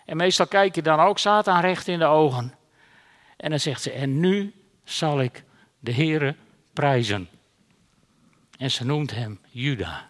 En 0.04 0.16
meestal 0.16 0.46
kijk 0.46 0.74
je 0.74 0.82
dan 0.82 1.00
ook 1.00 1.18
Satan 1.18 1.60
recht 1.60 1.88
in 1.88 1.98
de 1.98 2.04
ogen. 2.04 2.54
En 3.36 3.50
dan 3.50 3.60
zegt 3.60 3.82
ze, 3.82 3.90
en 3.90 4.20
nu 4.20 4.54
zal 4.84 5.20
ik 5.20 5.44
de 5.78 5.92
Heere 5.92 6.36
prijzen. 6.72 7.28
En 8.58 8.70
ze 8.70 8.84
noemt 8.84 9.10
hem 9.10 9.40
Juda. 9.50 10.08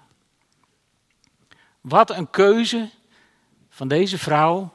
Wat 1.81 2.11
een 2.11 2.31
keuze 2.31 2.89
van 3.69 3.89
deze 3.89 4.19
vrouw 4.19 4.73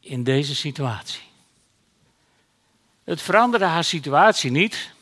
in 0.00 0.24
deze 0.24 0.54
situatie. 0.54 1.31
Het 3.04 3.22
veranderde 3.22 3.64
haar 3.64 3.84
situatie 3.84 4.50
niet, 4.50 4.92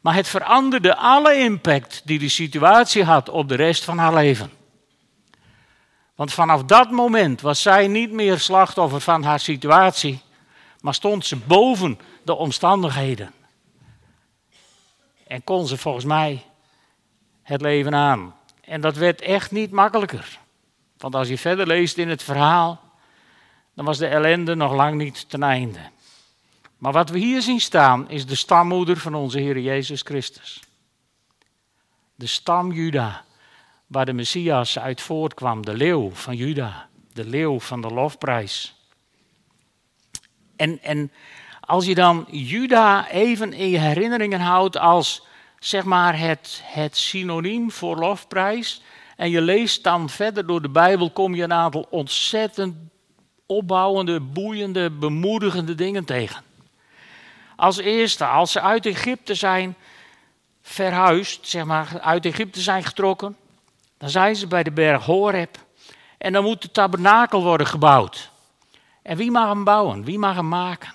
maar 0.00 0.14
het 0.14 0.28
veranderde 0.28 0.96
alle 0.96 1.34
impact 1.34 2.02
die 2.04 2.18
die 2.18 2.28
situatie 2.28 3.04
had 3.04 3.28
op 3.28 3.48
de 3.48 3.54
rest 3.54 3.84
van 3.84 3.98
haar 3.98 4.14
leven. 4.14 4.50
Want 6.14 6.32
vanaf 6.32 6.64
dat 6.64 6.90
moment 6.90 7.40
was 7.40 7.62
zij 7.62 7.88
niet 7.88 8.12
meer 8.12 8.38
slachtoffer 8.38 9.00
van 9.00 9.22
haar 9.22 9.40
situatie, 9.40 10.20
maar 10.80 10.94
stond 10.94 11.26
ze 11.26 11.36
boven 11.36 11.98
de 12.24 12.34
omstandigheden. 12.34 13.32
En 15.26 15.44
kon 15.44 15.66
ze 15.66 15.76
volgens 15.76 16.04
mij 16.04 16.42
het 17.42 17.60
leven 17.60 17.94
aan. 17.94 18.34
En 18.60 18.80
dat 18.80 18.96
werd 18.96 19.20
echt 19.20 19.50
niet 19.50 19.70
makkelijker. 19.70 20.38
Want 20.98 21.14
als 21.14 21.28
je 21.28 21.38
verder 21.38 21.66
leest 21.66 21.98
in 21.98 22.08
het 22.08 22.22
verhaal, 22.22 22.80
dan 23.74 23.84
was 23.84 23.98
de 23.98 24.06
ellende 24.06 24.54
nog 24.54 24.72
lang 24.72 24.94
niet 24.94 25.28
ten 25.28 25.42
einde. 25.42 25.80
Maar 26.84 26.92
wat 26.92 27.10
we 27.10 27.18
hier 27.18 27.42
zien 27.42 27.60
staan 27.60 28.10
is 28.10 28.26
de 28.26 28.34
stammoeder 28.34 28.96
van 28.96 29.14
onze 29.14 29.38
Heer 29.38 29.58
Jezus 29.58 30.02
Christus. 30.02 30.60
De 32.14 32.26
stam 32.26 32.72
Juda, 32.72 33.24
waar 33.86 34.06
de 34.06 34.12
Messias 34.12 34.78
uit 34.78 35.00
voortkwam, 35.00 35.64
de 35.64 35.74
leeuw 35.74 36.10
van 36.10 36.36
Juda, 36.36 36.88
de 37.12 37.24
leeuw 37.24 37.60
van 37.60 37.80
de 37.80 37.88
lofprijs. 37.88 38.74
En, 40.56 40.82
en 40.82 41.12
als 41.60 41.86
je 41.86 41.94
dan 41.94 42.26
Juda 42.30 43.08
even 43.08 43.52
in 43.52 43.68
je 43.68 43.78
herinneringen 43.78 44.40
houdt 44.40 44.78
als 44.78 45.26
zeg 45.58 45.84
maar 45.84 46.18
het, 46.18 46.60
het 46.64 46.96
synoniem 46.96 47.70
voor 47.70 47.96
lofprijs. 47.96 48.82
En 49.16 49.30
je 49.30 49.40
leest 49.40 49.84
dan 49.84 50.08
verder 50.08 50.46
door 50.46 50.62
de 50.62 50.70
Bijbel, 50.70 51.10
kom 51.10 51.34
je 51.34 51.42
een 51.42 51.52
aantal 51.52 51.86
ontzettend 51.90 52.76
opbouwende, 53.46 54.20
boeiende, 54.20 54.90
bemoedigende 54.90 55.74
dingen 55.74 56.04
tegen. 56.04 56.52
Als 57.56 57.76
eerste, 57.76 58.26
als 58.26 58.52
ze 58.52 58.60
uit 58.60 58.86
Egypte 58.86 59.34
zijn 59.34 59.76
verhuisd, 60.62 61.46
zeg 61.46 61.64
maar, 61.64 62.00
uit 62.00 62.26
Egypte 62.26 62.60
zijn 62.60 62.84
getrokken, 62.84 63.36
dan 63.98 64.10
zijn 64.10 64.36
ze 64.36 64.46
bij 64.46 64.62
de 64.62 64.70
berg 64.70 65.04
Horeb. 65.04 65.58
En 66.18 66.32
dan 66.32 66.44
moet 66.44 66.62
de 66.62 66.70
tabernakel 66.70 67.42
worden 67.42 67.66
gebouwd. 67.66 68.30
En 69.02 69.16
wie 69.16 69.30
mag 69.30 69.48
hem 69.48 69.64
bouwen? 69.64 70.04
Wie 70.04 70.18
mag 70.18 70.34
hem 70.34 70.48
maken? 70.48 70.92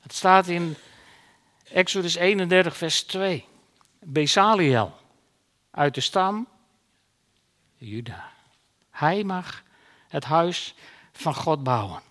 Het 0.00 0.14
staat 0.14 0.46
in 0.46 0.76
Exodus 1.64 2.14
31, 2.14 2.76
vers 2.76 3.02
2. 3.02 3.44
Besaliel, 4.00 4.96
uit 5.70 5.94
de 5.94 6.00
stam 6.00 6.48
Juda. 7.76 8.30
Hij 8.90 9.24
mag 9.24 9.62
het 10.08 10.24
huis 10.24 10.74
van 11.12 11.34
God 11.34 11.62
bouwen. 11.62 12.02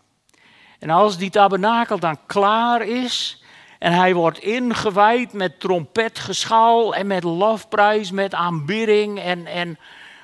En 0.82 0.90
als 0.90 1.18
die 1.18 1.30
tabernakel 1.30 2.00
dan 2.00 2.18
klaar 2.26 2.82
is 2.82 3.44
en 3.80 3.94
hij 3.94 4.14
wordt 4.14 4.40
ingewijd 4.40 5.34
met 5.34 5.60
trompetgeschal 5.60 6.96
en 6.96 7.08
met 7.08 7.24
lofprijs, 7.24 8.12
met 8.12 8.34
aanbidding 8.34 9.20
en, 9.20 9.46
en 9.46 9.80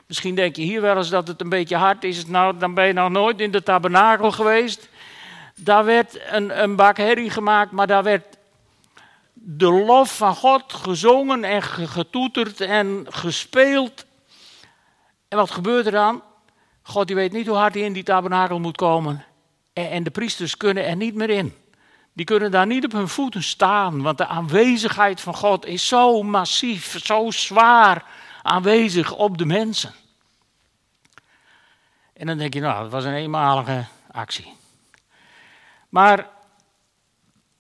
misschien 0.05 0.35
denk 0.35 0.55
je 0.55 0.61
hier 0.61 0.81
wel 0.81 0.97
eens 0.97 1.09
dat 1.09 1.27
het 1.27 1.41
een 1.41 1.49
beetje 1.49 1.75
hard 1.75 2.03
is. 2.03 2.25
Nou, 2.25 2.57
dan 2.57 2.73
ben 2.73 2.87
je 2.87 2.93
nog 2.93 3.09
nooit 3.09 3.39
in 3.39 3.51
de 3.51 3.63
tabernakel 3.63 4.31
geweest. 4.31 4.89
Daar 5.55 5.85
werd 5.85 6.19
een, 6.31 6.63
een 6.63 6.75
bak 6.75 6.97
herrie 6.97 7.29
gemaakt, 7.29 7.71
maar 7.71 7.87
daar 7.87 8.03
werd 8.03 8.37
de 9.33 9.71
lof 9.71 10.17
van 10.17 10.35
God 10.35 10.73
gezongen 10.73 11.43
en 11.43 11.61
getoeterd 11.61 12.61
en 12.61 13.05
gespeeld. 13.09 14.05
En 15.27 15.37
wat 15.37 15.51
gebeurt 15.51 15.85
er 15.85 15.91
dan? 15.91 16.21
God 16.81 17.07
die 17.07 17.15
weet 17.15 17.31
niet 17.31 17.47
hoe 17.47 17.57
hard 17.57 17.73
hij 17.73 17.83
in 17.83 17.93
die 17.93 18.03
tabernakel 18.03 18.59
moet 18.59 18.77
komen. 18.77 19.26
En, 19.85 20.03
de 20.03 20.09
priesters 20.09 20.57
kunnen 20.57 20.85
er 20.85 20.95
niet 20.95 21.15
meer 21.15 21.29
in. 21.29 21.55
Die 22.13 22.25
kunnen 22.25 22.51
daar 22.51 22.67
niet 22.67 22.85
op 22.85 22.91
hun 22.91 23.07
voeten 23.07 23.43
staan, 23.43 24.01
want 24.01 24.17
de 24.17 24.27
aanwezigheid 24.27 25.21
van 25.21 25.35
God 25.35 25.65
is 25.65 25.87
zo 25.87 26.23
massief, 26.23 27.05
zo 27.05 27.31
zwaar 27.31 28.05
aanwezig 28.41 29.13
op 29.13 29.37
de 29.37 29.45
mensen. 29.45 29.93
En 32.13 32.27
dan 32.27 32.37
denk 32.37 32.53
je, 32.53 32.59
nou, 32.59 32.81
dat 32.83 32.91
was 32.91 33.03
een 33.03 33.13
eenmalige 33.13 33.85
actie. 34.11 34.53
Maar 35.89 36.29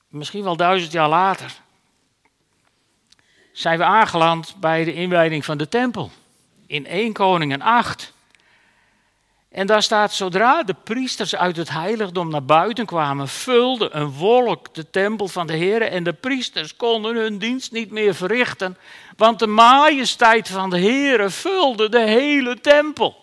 misschien 0.07 0.43
wel 0.43 0.57
duizend 0.57 0.91
jaar 0.91 1.09
later 1.09 1.55
zijn 3.51 3.77
we 3.77 3.83
aangeland 3.83 4.55
bij 4.59 4.83
de 4.83 4.93
inwijding 4.93 5.45
van 5.45 5.57
de 5.57 5.67
tempel 5.67 6.11
in 6.65 6.85
1 6.85 7.13
Koningen 7.13 7.61
8. 7.61 8.13
En 9.57 9.67
daar 9.67 9.83
staat, 9.83 10.13
zodra 10.13 10.63
de 10.63 10.75
priesters 10.83 11.35
uit 11.35 11.57
het 11.57 11.69
heiligdom 11.69 12.29
naar 12.29 12.43
buiten 12.43 12.85
kwamen, 12.85 13.27
vulde 13.27 13.89
een 13.91 14.11
wolk 14.11 14.73
de 14.73 14.89
tempel 14.89 15.27
van 15.27 15.47
de 15.47 15.53
Heer 15.53 15.81
en 15.81 16.03
de 16.03 16.13
priesters 16.13 16.75
konden 16.75 17.15
hun 17.15 17.37
dienst 17.37 17.71
niet 17.71 17.91
meer 17.91 18.15
verrichten, 18.15 18.77
want 19.15 19.39
de 19.39 19.47
majesteit 19.47 20.47
van 20.47 20.69
de 20.69 20.77
Heer 20.77 21.31
vulde 21.31 21.89
de 21.89 21.99
hele 21.99 22.61
tempel. 22.61 23.15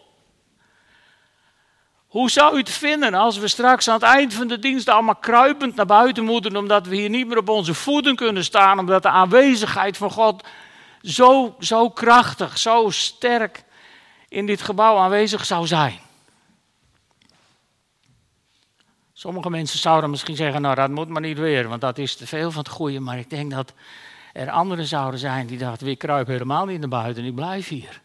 Hoe 2.07 2.31
zou 2.31 2.55
u 2.55 2.59
het 2.59 2.71
vinden 2.71 3.15
als 3.15 3.39
we 3.39 3.49
straks 3.49 3.89
aan 3.89 3.95
het 3.95 4.03
eind 4.03 4.35
van 4.35 4.47
de 4.47 4.59
dienst 4.59 4.89
allemaal 4.89 5.17
kruipend 5.17 5.75
naar 5.75 5.87
buiten 5.87 6.25
moeten, 6.25 6.57
omdat 6.57 6.87
we 6.87 6.97
hier 6.97 7.11
niet 7.11 7.27
meer 7.27 7.39
op 7.39 7.49
onze 7.49 7.75
voeten 7.75 8.17
kunnen 8.17 8.45
staan, 8.45 8.79
omdat 8.79 9.03
de 9.03 9.09
aanwezigheid 9.09 9.97
van 9.97 10.11
God 10.11 10.47
zo, 11.03 11.57
zo 11.61 11.91
krachtig, 11.91 12.59
zo 12.59 12.91
sterk 12.91 13.65
in 14.29 14.47
dit 14.47 14.63
gebouw 14.63 14.97
aanwezig 14.97 15.45
zou 15.45 15.67
zijn? 15.67 16.04
Sommige 19.25 19.51
mensen 19.51 19.79
zouden 19.79 20.11
misschien 20.11 20.37
zeggen, 20.37 20.63
nou 20.63 20.75
dat 20.75 20.91
moet 20.91 21.09
maar 21.09 21.21
niet 21.21 21.39
weer, 21.39 21.69
want 21.69 21.81
dat 21.81 21.99
is 21.99 22.17
te 22.17 22.27
veel 22.27 22.51
van 22.51 22.63
het 22.63 22.73
goede. 22.73 23.01
Maar 23.01 23.19
ik 23.19 23.31
denk 23.31 23.51
dat 23.51 23.73
er 24.33 24.51
anderen 24.51 24.87
zouden 24.87 25.21
zijn 25.21 25.47
die 25.47 25.59
dachten, 25.59 25.87
ik 25.87 25.99
kruip 25.99 26.27
helemaal 26.27 26.67
niet 26.67 26.81
naar 26.81 26.89
buiten, 26.89 27.25
ik 27.25 27.35
blijf 27.35 27.69
hier. 27.69 28.01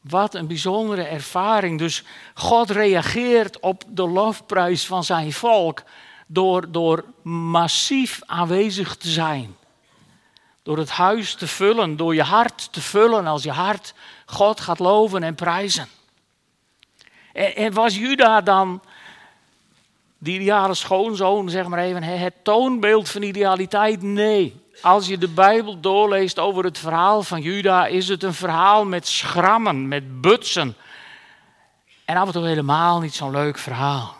Wat 0.00 0.34
een 0.34 0.46
bijzondere 0.46 1.02
ervaring. 1.02 1.78
Dus 1.78 2.04
God 2.34 2.70
reageert 2.70 3.60
op 3.60 3.84
de 3.86 4.08
lofprijs 4.08 4.86
van 4.86 5.04
zijn 5.04 5.32
volk 5.32 5.82
door, 6.26 6.72
door 6.72 7.04
massief 7.22 8.20
aanwezig 8.26 8.96
te 8.96 9.08
zijn. 9.08 9.56
Door 10.62 10.78
het 10.78 10.90
huis 10.90 11.34
te 11.34 11.46
vullen, 11.46 11.96
door 11.96 12.14
je 12.14 12.22
hart 12.22 12.72
te 12.72 12.80
vullen 12.80 13.26
als 13.26 13.42
je 13.42 13.52
hart 13.52 13.94
God 14.26 14.60
gaat 14.60 14.78
loven 14.78 15.22
en 15.22 15.34
prijzen. 15.34 15.88
En, 17.32 17.56
en 17.56 17.72
was 17.72 17.96
Juda 17.96 18.40
dan 18.40 18.80
die 20.22 20.40
ideale 20.40 20.74
schoonzoon, 20.74 21.50
zeg 21.50 21.66
maar 21.66 21.78
even, 21.78 22.02
het 22.02 22.34
toonbeeld 22.42 23.08
van 23.08 23.22
idealiteit? 23.22 24.02
Nee. 24.02 24.60
Als 24.82 25.06
je 25.06 25.18
de 25.18 25.28
Bijbel 25.28 25.80
doorleest 25.80 26.38
over 26.38 26.64
het 26.64 26.78
verhaal 26.78 27.22
van 27.22 27.40
Juda, 27.40 27.86
is 27.86 28.08
het 28.08 28.22
een 28.22 28.34
verhaal 28.34 28.84
met 28.84 29.06
schrammen, 29.08 29.88
met 29.88 30.20
butsen. 30.20 30.76
En 32.04 32.16
af 32.16 32.26
en 32.26 32.32
toe 32.32 32.46
helemaal 32.46 33.00
niet 33.00 33.14
zo'n 33.14 33.30
leuk 33.30 33.58
verhaal. 33.58 34.18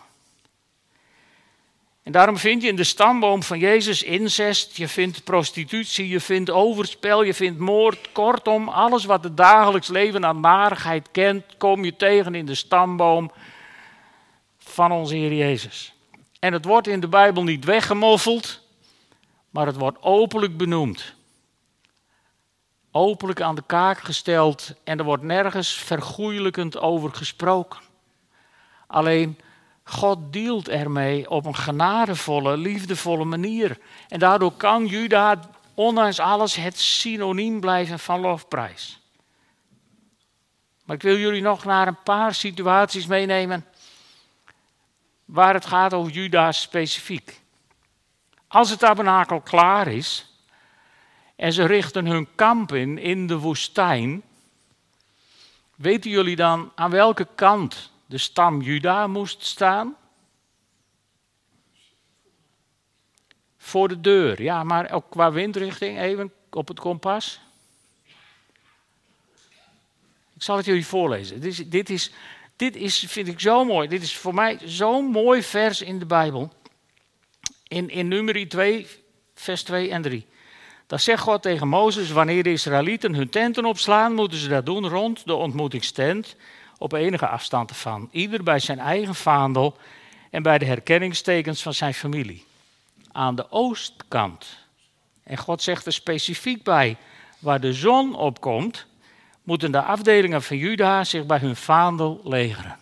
En 2.03 2.11
daarom 2.11 2.37
vind 2.37 2.61
je 2.61 2.67
in 2.67 2.75
de 2.75 2.83
stamboom 2.83 3.43
van 3.43 3.59
Jezus 3.59 4.03
incest, 4.03 4.77
je 4.77 4.87
vindt 4.87 5.23
prostitutie, 5.23 6.07
je 6.07 6.19
vindt 6.19 6.49
overspel, 6.49 7.23
je 7.23 7.33
vindt 7.33 7.59
moord. 7.59 8.11
Kortom, 8.11 8.69
alles 8.69 9.05
wat 9.05 9.23
het 9.23 9.37
dagelijks 9.37 9.87
leven 9.87 10.25
aan 10.25 10.39
narigheid 10.39 11.07
kent, 11.11 11.43
kom 11.57 11.85
je 11.85 11.95
tegen 11.95 12.35
in 12.35 12.45
de 12.45 12.55
stamboom 12.55 13.31
van 14.71 14.91
onze 14.91 15.15
Heer 15.15 15.33
Jezus. 15.33 15.93
En 16.39 16.53
het 16.53 16.65
wordt 16.65 16.87
in 16.87 16.99
de 16.99 17.07
Bijbel 17.07 17.43
niet 17.43 17.65
weggemoffeld, 17.65 18.61
maar 19.49 19.65
het 19.65 19.75
wordt 19.75 20.01
openlijk 20.01 20.57
benoemd. 20.57 21.13
Openlijk 22.91 23.41
aan 23.41 23.55
de 23.55 23.63
kaak 23.65 23.99
gesteld 23.99 24.73
en 24.83 24.99
er 24.99 25.05
wordt 25.05 25.23
nergens 25.23 25.73
vergoeilijkend 25.73 26.79
over 26.79 27.13
gesproken. 27.13 27.79
Alleen 28.87 29.39
God 29.83 30.33
dealt 30.33 30.69
ermee 30.69 31.29
op 31.29 31.45
een 31.45 31.55
genadevolle, 31.55 32.57
liefdevolle 32.57 33.25
manier. 33.25 33.77
En 34.07 34.19
daardoor 34.19 34.51
kan 34.51 34.85
Juda, 34.85 35.39
ondanks 35.73 36.19
alles, 36.19 36.55
het 36.55 36.79
synoniem 36.79 37.59
blijven 37.59 37.99
van 37.99 38.19
lofprijs. 38.19 38.99
Maar 40.85 40.95
ik 40.95 41.01
wil 41.01 41.17
jullie 41.17 41.41
nog 41.41 41.63
naar 41.63 41.87
een 41.87 42.03
paar 42.03 42.33
situaties 42.33 43.05
meenemen 43.05 43.65
waar 45.31 45.53
het 45.53 45.65
gaat 45.65 45.93
over 45.93 46.11
Juda 46.11 46.51
specifiek. 46.51 47.41
Als 48.47 48.69
het 48.69 48.79
tabernakel 48.79 49.41
klaar 49.41 49.87
is 49.87 50.25
en 51.35 51.53
ze 51.53 51.65
richten 51.65 52.05
hun 52.05 52.27
kamp 52.35 52.71
in 52.71 52.97
in 52.97 53.27
de 53.27 53.37
woestijn, 53.37 54.23
weten 55.75 56.11
jullie 56.11 56.35
dan 56.35 56.71
aan 56.75 56.91
welke 56.91 57.27
kant 57.35 57.91
de 58.05 58.17
stam 58.17 58.61
Juda 58.61 59.07
moest 59.07 59.45
staan? 59.45 59.95
Voor 63.57 63.87
de 63.87 64.01
deur, 64.01 64.41
ja, 64.41 64.63
maar 64.63 64.91
ook 64.91 65.05
qua 65.09 65.31
windrichting, 65.31 65.99
even 65.99 66.33
op 66.49 66.67
het 66.67 66.79
kompas. 66.79 67.39
Ik 70.33 70.43
zal 70.43 70.57
het 70.57 70.65
jullie 70.65 70.85
voorlezen. 70.85 71.41
Dit 71.41 71.71
dit 71.71 71.89
is, 71.89 72.11
dit 72.61 72.75
is, 72.75 73.05
vind 73.07 73.27
ik 73.27 73.39
zo 73.39 73.65
mooi. 73.65 73.87
Dit 73.87 74.01
is 74.01 74.17
voor 74.17 74.33
mij 74.33 74.57
zo'n 74.65 75.05
mooi 75.05 75.43
vers 75.43 75.81
in 75.81 75.99
de 75.99 76.05
Bijbel. 76.05 76.53
In, 77.67 77.89
in 77.89 78.07
Numeri 78.07 78.47
2, 78.47 78.87
vers 79.35 79.63
2 79.63 79.89
en 79.89 80.01
3. 80.01 80.25
Dan 80.87 80.99
zegt 80.99 81.21
God 81.21 81.41
tegen 81.41 81.67
Mozes: 81.67 82.11
Wanneer 82.11 82.43
de 82.43 82.51
Israëlieten 82.51 83.15
hun 83.15 83.29
tenten 83.29 83.65
opslaan, 83.65 84.13
moeten 84.13 84.37
ze 84.37 84.47
dat 84.47 84.65
doen 84.65 84.87
rond 84.87 85.25
de 85.25 85.33
ontmoetingstent 85.33 86.35
op 86.77 86.93
enige 86.93 87.27
afstand 87.27 87.69
ervan. 87.69 88.09
Ieder 88.11 88.43
bij 88.43 88.59
zijn 88.59 88.79
eigen 88.79 89.15
vaandel 89.15 89.77
en 90.29 90.43
bij 90.43 90.57
de 90.57 90.65
herkenningstekens 90.65 91.61
van 91.61 91.73
zijn 91.73 91.93
familie. 91.93 92.45
Aan 93.11 93.35
de 93.35 93.51
oostkant. 93.51 94.57
En 95.23 95.37
God 95.37 95.61
zegt 95.61 95.85
er 95.85 95.93
specifiek 95.93 96.63
bij, 96.63 96.97
waar 97.39 97.59
de 97.59 97.73
zon 97.73 98.15
opkomt, 98.15 98.85
moeten 99.43 99.71
de 99.71 99.81
afdelingen 99.81 100.41
van 100.41 100.57
Juda 100.57 101.03
zich 101.03 101.25
bij 101.25 101.37
hun 101.37 101.55
vaandel 101.55 102.21
legeren. 102.23 102.77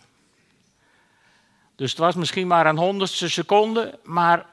Dus 1.76 1.90
het 1.90 1.98
was 1.98 2.14
misschien 2.14 2.46
maar 2.46 2.66
een 2.66 2.78
honderdste 2.78 3.28
seconde, 3.28 3.98
maar 4.04 4.46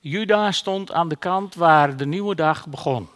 Juda 0.00 0.52
stond 0.52 0.92
aan 0.92 1.08
de 1.08 1.16
kant 1.16 1.54
waar 1.54 1.96
de 1.96 2.06
nieuwe 2.06 2.34
dag 2.34 2.66
begon. 2.66 3.08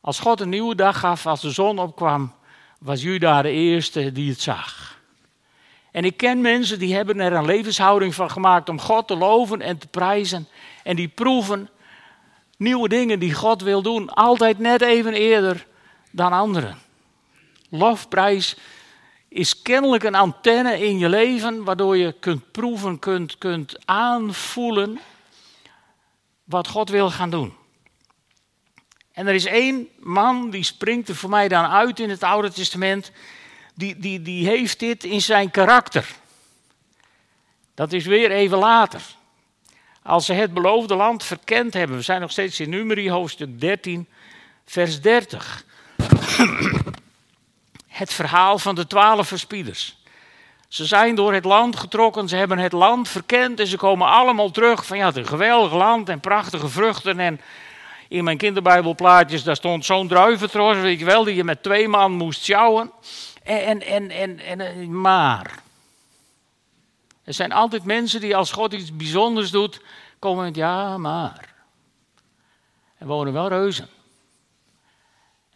Als 0.00 0.20
God 0.20 0.40
een 0.40 0.48
nieuwe 0.48 0.74
dag 0.74 0.98
gaf, 0.98 1.26
als 1.26 1.40
de 1.40 1.50
zon 1.50 1.78
opkwam, 1.78 2.32
was 2.78 3.02
Juda 3.02 3.42
de 3.42 3.50
eerste 3.50 4.12
die 4.12 4.30
het 4.30 4.40
zag. 4.40 4.98
En 5.90 6.04
ik 6.04 6.16
ken 6.16 6.40
mensen 6.40 6.78
die 6.78 6.94
hebben 6.94 7.20
er 7.20 7.32
een 7.32 7.44
levenshouding 7.44 8.14
van 8.14 8.30
gemaakt 8.30 8.68
om 8.68 8.80
God 8.80 9.06
te 9.06 9.16
loven 9.16 9.60
en 9.60 9.78
te 9.78 9.86
prijzen. 9.86 10.48
En 10.82 10.96
die 10.96 11.08
proeven 11.08 11.68
nieuwe 12.56 12.88
dingen 12.88 13.18
die 13.18 13.34
God 13.34 13.62
wil 13.62 13.82
doen, 13.82 14.10
altijd 14.10 14.58
net 14.58 14.82
even 14.82 15.14
eerder 15.14 15.66
dan 16.10 16.32
anderen. 16.32 16.78
Lofprijs 17.68 18.56
is 19.28 19.62
kennelijk 19.62 20.02
een 20.02 20.14
antenne 20.14 20.80
in 20.86 20.98
je 20.98 21.08
leven 21.08 21.64
waardoor 21.64 21.96
je 21.96 22.12
kunt 22.12 22.50
proeven, 22.50 22.98
kunt, 22.98 23.38
kunt 23.38 23.86
aanvoelen 23.86 25.00
wat 26.44 26.68
God 26.68 26.88
wil 26.88 27.10
gaan 27.10 27.30
doen. 27.30 27.54
En 29.12 29.26
er 29.26 29.34
is 29.34 29.44
één 29.44 29.88
man 29.98 30.50
die 30.50 30.62
springt 30.62 31.08
er 31.08 31.16
voor 31.16 31.30
mij 31.30 31.48
dan 31.48 31.64
uit 31.64 32.00
in 32.00 32.10
het 32.10 32.22
Oude 32.22 32.52
Testament. 32.52 33.12
Die, 33.74 33.98
die, 33.98 34.22
die 34.22 34.46
heeft 34.46 34.78
dit 34.78 35.04
in 35.04 35.22
zijn 35.22 35.50
karakter. 35.50 36.08
Dat 37.74 37.92
is 37.92 38.06
weer 38.06 38.30
even 38.30 38.58
later. 38.58 39.02
Als 40.02 40.26
ze 40.26 40.32
het 40.32 40.54
beloofde 40.54 40.94
land 40.94 41.24
verkend 41.24 41.74
hebben. 41.74 41.96
We 41.96 42.02
zijn 42.02 42.20
nog 42.20 42.30
steeds 42.30 42.60
in 42.60 42.70
Numeri, 42.70 43.10
hoofdstuk 43.10 43.60
13, 43.60 44.08
vers 44.64 45.00
30. 45.00 45.64
Het 48.00 48.12
verhaal 48.12 48.58
van 48.58 48.74
de 48.74 48.86
twaalf 48.86 49.28
verspieders. 49.28 49.98
Ze 50.68 50.84
zijn 50.84 51.14
door 51.14 51.32
het 51.32 51.44
land 51.44 51.76
getrokken, 51.76 52.28
ze 52.28 52.36
hebben 52.36 52.58
het 52.58 52.72
land 52.72 53.08
verkend 53.08 53.60
en 53.60 53.66
ze 53.66 53.76
komen 53.76 54.08
allemaal 54.08 54.50
terug 54.50 54.86
van 54.86 54.96
ja, 54.96 55.06
het 55.06 55.16
een 55.16 55.26
geweldig 55.26 55.72
land 55.72 56.08
en 56.08 56.20
prachtige 56.20 56.68
vruchten 56.68 57.18
en 57.18 57.40
in 58.08 58.24
mijn 58.24 58.36
kinderbijbelplaatjes, 58.36 59.42
daar 59.42 59.56
stond 59.56 59.84
zo'n 59.84 60.08
druiventros, 60.08 60.76
weet 60.76 60.98
je 60.98 61.04
wel, 61.04 61.24
die 61.24 61.34
je 61.34 61.44
met 61.44 61.62
twee 61.62 61.88
man 61.88 62.12
moest 62.12 62.42
sjouwen. 62.42 62.90
En, 63.42 63.82
en, 63.86 64.10
en, 64.10 64.38
en, 64.38 64.60
en, 64.60 65.00
maar. 65.00 65.62
Er 67.24 67.34
zijn 67.34 67.52
altijd 67.52 67.84
mensen 67.84 68.20
die 68.20 68.36
als 68.36 68.52
God 68.52 68.72
iets 68.72 68.96
bijzonders 68.96 69.50
doet, 69.50 69.80
komen 70.18 70.44
met 70.44 70.54
ja, 70.54 70.98
maar. 70.98 71.54
En 72.98 73.06
wonen 73.06 73.32
wel 73.32 73.48
reuzen. 73.48 73.88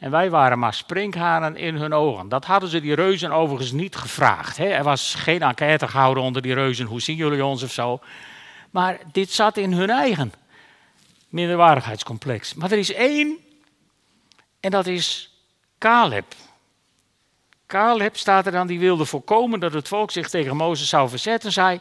En 0.04 0.10
wij 0.10 0.30
waren 0.30 0.58
maar 0.58 0.74
sprinkhanen 0.74 1.56
in 1.56 1.74
hun 1.74 1.92
ogen. 1.92 2.28
Dat 2.28 2.44
hadden 2.44 2.68
ze 2.68 2.80
die 2.80 2.94
reuzen 2.94 3.32
overigens 3.32 3.72
niet 3.72 3.96
gevraagd. 3.96 4.56
Hè? 4.56 4.64
Er 4.64 4.82
was 4.82 5.14
geen 5.14 5.42
enquête 5.42 5.88
gehouden 5.88 6.22
onder 6.22 6.42
die 6.42 6.54
reuzen. 6.54 6.86
Hoe 6.86 7.00
zien 7.00 7.16
jullie 7.16 7.44
ons 7.44 7.62
of 7.62 7.72
zo? 7.72 8.00
Maar 8.70 8.98
dit 9.12 9.30
zat 9.30 9.56
in 9.56 9.72
hun 9.72 9.90
eigen 9.90 10.32
minderwaardigheidscomplex. 11.28 12.54
Maar 12.54 12.72
er 12.72 12.78
is 12.78 12.92
één, 12.92 13.36
en 14.60 14.70
dat 14.70 14.86
is 14.86 15.34
Caleb. 15.78 16.34
Caleb 17.66 18.16
staat 18.16 18.46
er 18.46 18.52
dan, 18.52 18.66
die 18.66 18.78
wilde 18.78 19.04
voorkomen 19.04 19.60
dat 19.60 19.72
het 19.72 19.88
volk 19.88 20.10
zich 20.10 20.28
tegen 20.28 20.56
Mozes 20.56 20.88
zou 20.88 21.08
verzetten. 21.08 21.52
Zei, 21.52 21.80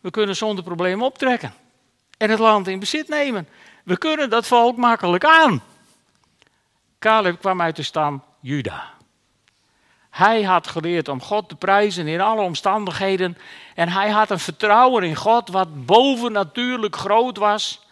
we 0.00 0.10
kunnen 0.10 0.36
zonder 0.36 0.64
probleem 0.64 1.02
optrekken 1.02 1.54
en 2.18 2.30
het 2.30 2.38
land 2.38 2.68
in 2.68 2.78
bezit 2.78 3.08
nemen. 3.08 3.48
We 3.84 3.98
kunnen 3.98 4.30
dat 4.30 4.46
volk 4.46 4.76
makkelijk 4.76 5.24
aan. 5.24 5.62
Caleb 6.98 7.38
kwam 7.38 7.60
uit 7.60 7.76
de 7.76 7.82
stam 7.82 8.22
Juda. 8.40 8.94
Hij 10.10 10.42
had 10.42 10.66
geleerd 10.66 11.08
om 11.08 11.22
God 11.22 11.48
te 11.48 11.56
prijzen 11.56 12.06
in 12.06 12.20
alle 12.20 12.40
omstandigheden. 12.40 13.38
En 13.74 13.88
hij 13.88 14.10
had 14.10 14.30
een 14.30 14.38
vertrouwen 14.38 15.02
in 15.02 15.16
God 15.16 15.48
wat 15.48 15.86
bovennatuurlijk 15.86 16.96
groot 16.96 17.36
was. 17.36 17.86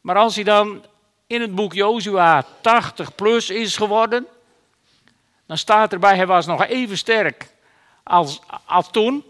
Maar 0.00 0.16
als 0.16 0.34
hij 0.34 0.44
dan 0.44 0.84
in 1.26 1.40
het 1.40 1.54
boek 1.54 1.72
Jozua 1.72 2.44
80 2.60 3.14
plus 3.14 3.50
is 3.50 3.76
geworden, 3.76 4.26
dan 5.46 5.58
staat 5.58 5.92
erbij, 5.92 6.16
hij 6.16 6.26
was 6.26 6.46
nog 6.46 6.64
even 6.64 6.98
sterk 6.98 7.54
als, 8.02 8.40
als 8.64 8.90
toen. 8.90 9.24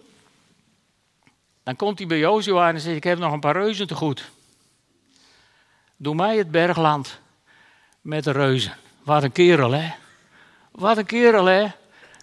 Dan 1.63 1.77
komt 1.77 1.99
hij 1.99 2.07
bij 2.07 2.19
Jozua 2.19 2.69
en 2.69 2.81
zegt, 2.81 2.97
ik 2.97 3.05
heb 3.05 3.19
nog 3.19 3.33
een 3.33 3.41
paar 3.41 3.57
reuzen 3.57 3.87
te 3.87 3.95
goed. 3.95 4.31
Doe 5.97 6.15
mij 6.15 6.37
het 6.37 6.51
bergland 6.51 7.21
met 8.01 8.25
de 8.25 8.31
reuzen. 8.31 8.77
Wat 9.05 9.23
een 9.23 9.33
kerel, 9.33 9.71
hè? 9.71 9.91
Wat 10.71 10.97
een 10.97 11.07
kerel, 11.07 11.45
hè? 11.45 11.67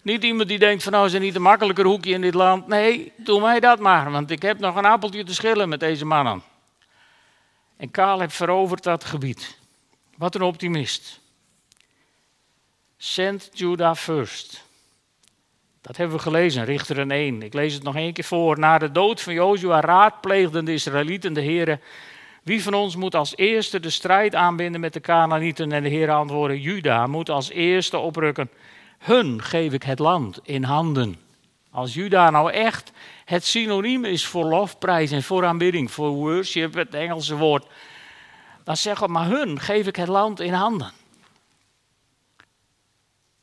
Niet 0.02 0.24
iemand 0.24 0.50
die 0.50 0.60
denkt 0.60 0.84
van 0.84 0.92
nou 0.92 1.06
is 1.06 1.14
er 1.14 1.20
niet 1.20 1.36
een 1.36 1.42
makkelijker 1.42 1.86
hoekje 1.86 2.14
in 2.14 2.22
dit 2.22 2.34
land. 2.34 2.68
Nee, 2.68 3.12
doe 3.16 3.42
mij 3.42 3.60
dat 3.60 3.80
maar, 3.80 4.12
want 4.12 4.32
ik 4.32 4.42
heb 4.42 4.60
nog 4.60 4.76
een 4.76 4.86
appeltje 4.86 5.24
te 5.24 5.34
schillen 5.34 5.70
met 5.70 5.80
deze 5.80 6.06
mannen. 6.06 6.44
En 7.78 7.92
Caleb 7.92 8.32
verovert 8.32 8.84
dat 8.84 9.04
gebied. 9.04 9.58
Wat 10.18 10.36
een 10.36 10.42
optimist. 10.42 11.20
Send 12.98 13.50
Judah 13.54 13.96
first. 13.96 14.66
Dat 15.82 15.98
hebben 15.98 16.16
we 16.18 16.22
gelezen, 16.22 16.66
Richter 16.66 17.12
1. 17.12 17.42
Ik 17.42 17.54
lees 17.54 17.74
het 17.74 17.84
nog 17.84 17.96
één 17.96 18.14
keer 18.14 18.24
voor. 18.24 18.60
Na 18.60 18.78
de 18.78 18.92
dood 18.92 19.22
van 19.22 19.34
Jozua 19.34 19.80
raadpleegden 19.80 20.66
de 20.66 20.74
Israëlieten 20.74 21.34
de 21.34 21.42
heren. 21.42 21.82
Wie 22.48 22.64
van 22.64 22.74
ons 22.74 22.96
moet 22.96 23.16
als 23.16 23.36
eerste 23.36 23.80
de 23.80 23.90
strijd 23.90 24.36
aanbinden 24.36 24.82
met 24.82 24.94
de 24.94 25.02
Canaanieten? 25.02 25.72
En 25.72 25.84
de 25.84 25.90
heren 25.90 26.16
antwoorden, 26.16 26.62
Juda 26.62 27.08
moet 27.08 27.30
als 27.30 27.50
eerste 27.50 27.98
oprukken. 27.98 28.50
Hun 28.98 29.44
geef 29.44 29.74
ik 29.74 29.84
het 29.84 30.00
land 30.00 30.40
in 30.44 30.64
handen. 30.64 31.16
Als 31.72 31.94
Juda 31.94 32.30
nou 32.30 32.52
echt 32.52 32.92
het 33.26 33.46
synoniem 33.46 34.06
is 34.06 34.26
voor 34.26 34.46
lofprijs 34.46 35.12
en 35.12 35.24
voor 35.24 35.46
aanbidding, 35.46 35.92
voor 35.92 36.10
worship, 36.10 36.74
het 36.74 36.94
Engelse 36.94 37.36
woord, 37.36 37.66
dan 38.64 38.78
zeg 38.78 39.02
ik 39.02 39.08
maar 39.08 39.28
hun 39.28 39.60
geef 39.60 39.88
ik 39.88 39.96
het 39.96 40.08
land 40.08 40.40
in 40.40 40.54
handen. 40.54 40.92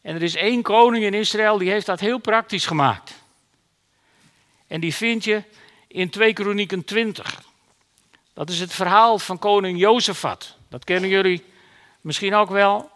En 0.03 0.15
er 0.15 0.23
is 0.23 0.35
één 0.35 0.63
koning 0.63 1.05
in 1.05 1.15
Israël 1.15 1.59
die 1.59 1.71
heeft 1.71 1.87
dat 1.87 2.01
heel 2.01 2.19
praktisch 2.19 2.67
gemaakt. 2.67 3.15
En 4.67 4.81
die 4.81 4.95
vind 4.95 5.25
je 5.25 5.43
in 5.89 6.11
2 6.11 6.33
Kronieken 6.33 6.85
20. 6.85 7.53
Dat 8.35 8.51
is 8.51 8.61
het 8.61 8.73
verhaal 8.73 9.19
van 9.19 9.39
koning 9.39 9.79
Jozefat. 9.79 10.57
Dat 10.69 10.85
kennen 10.85 11.11
jullie 11.11 11.45
misschien 12.01 12.35
ook 12.35 12.51
wel. 12.51 12.91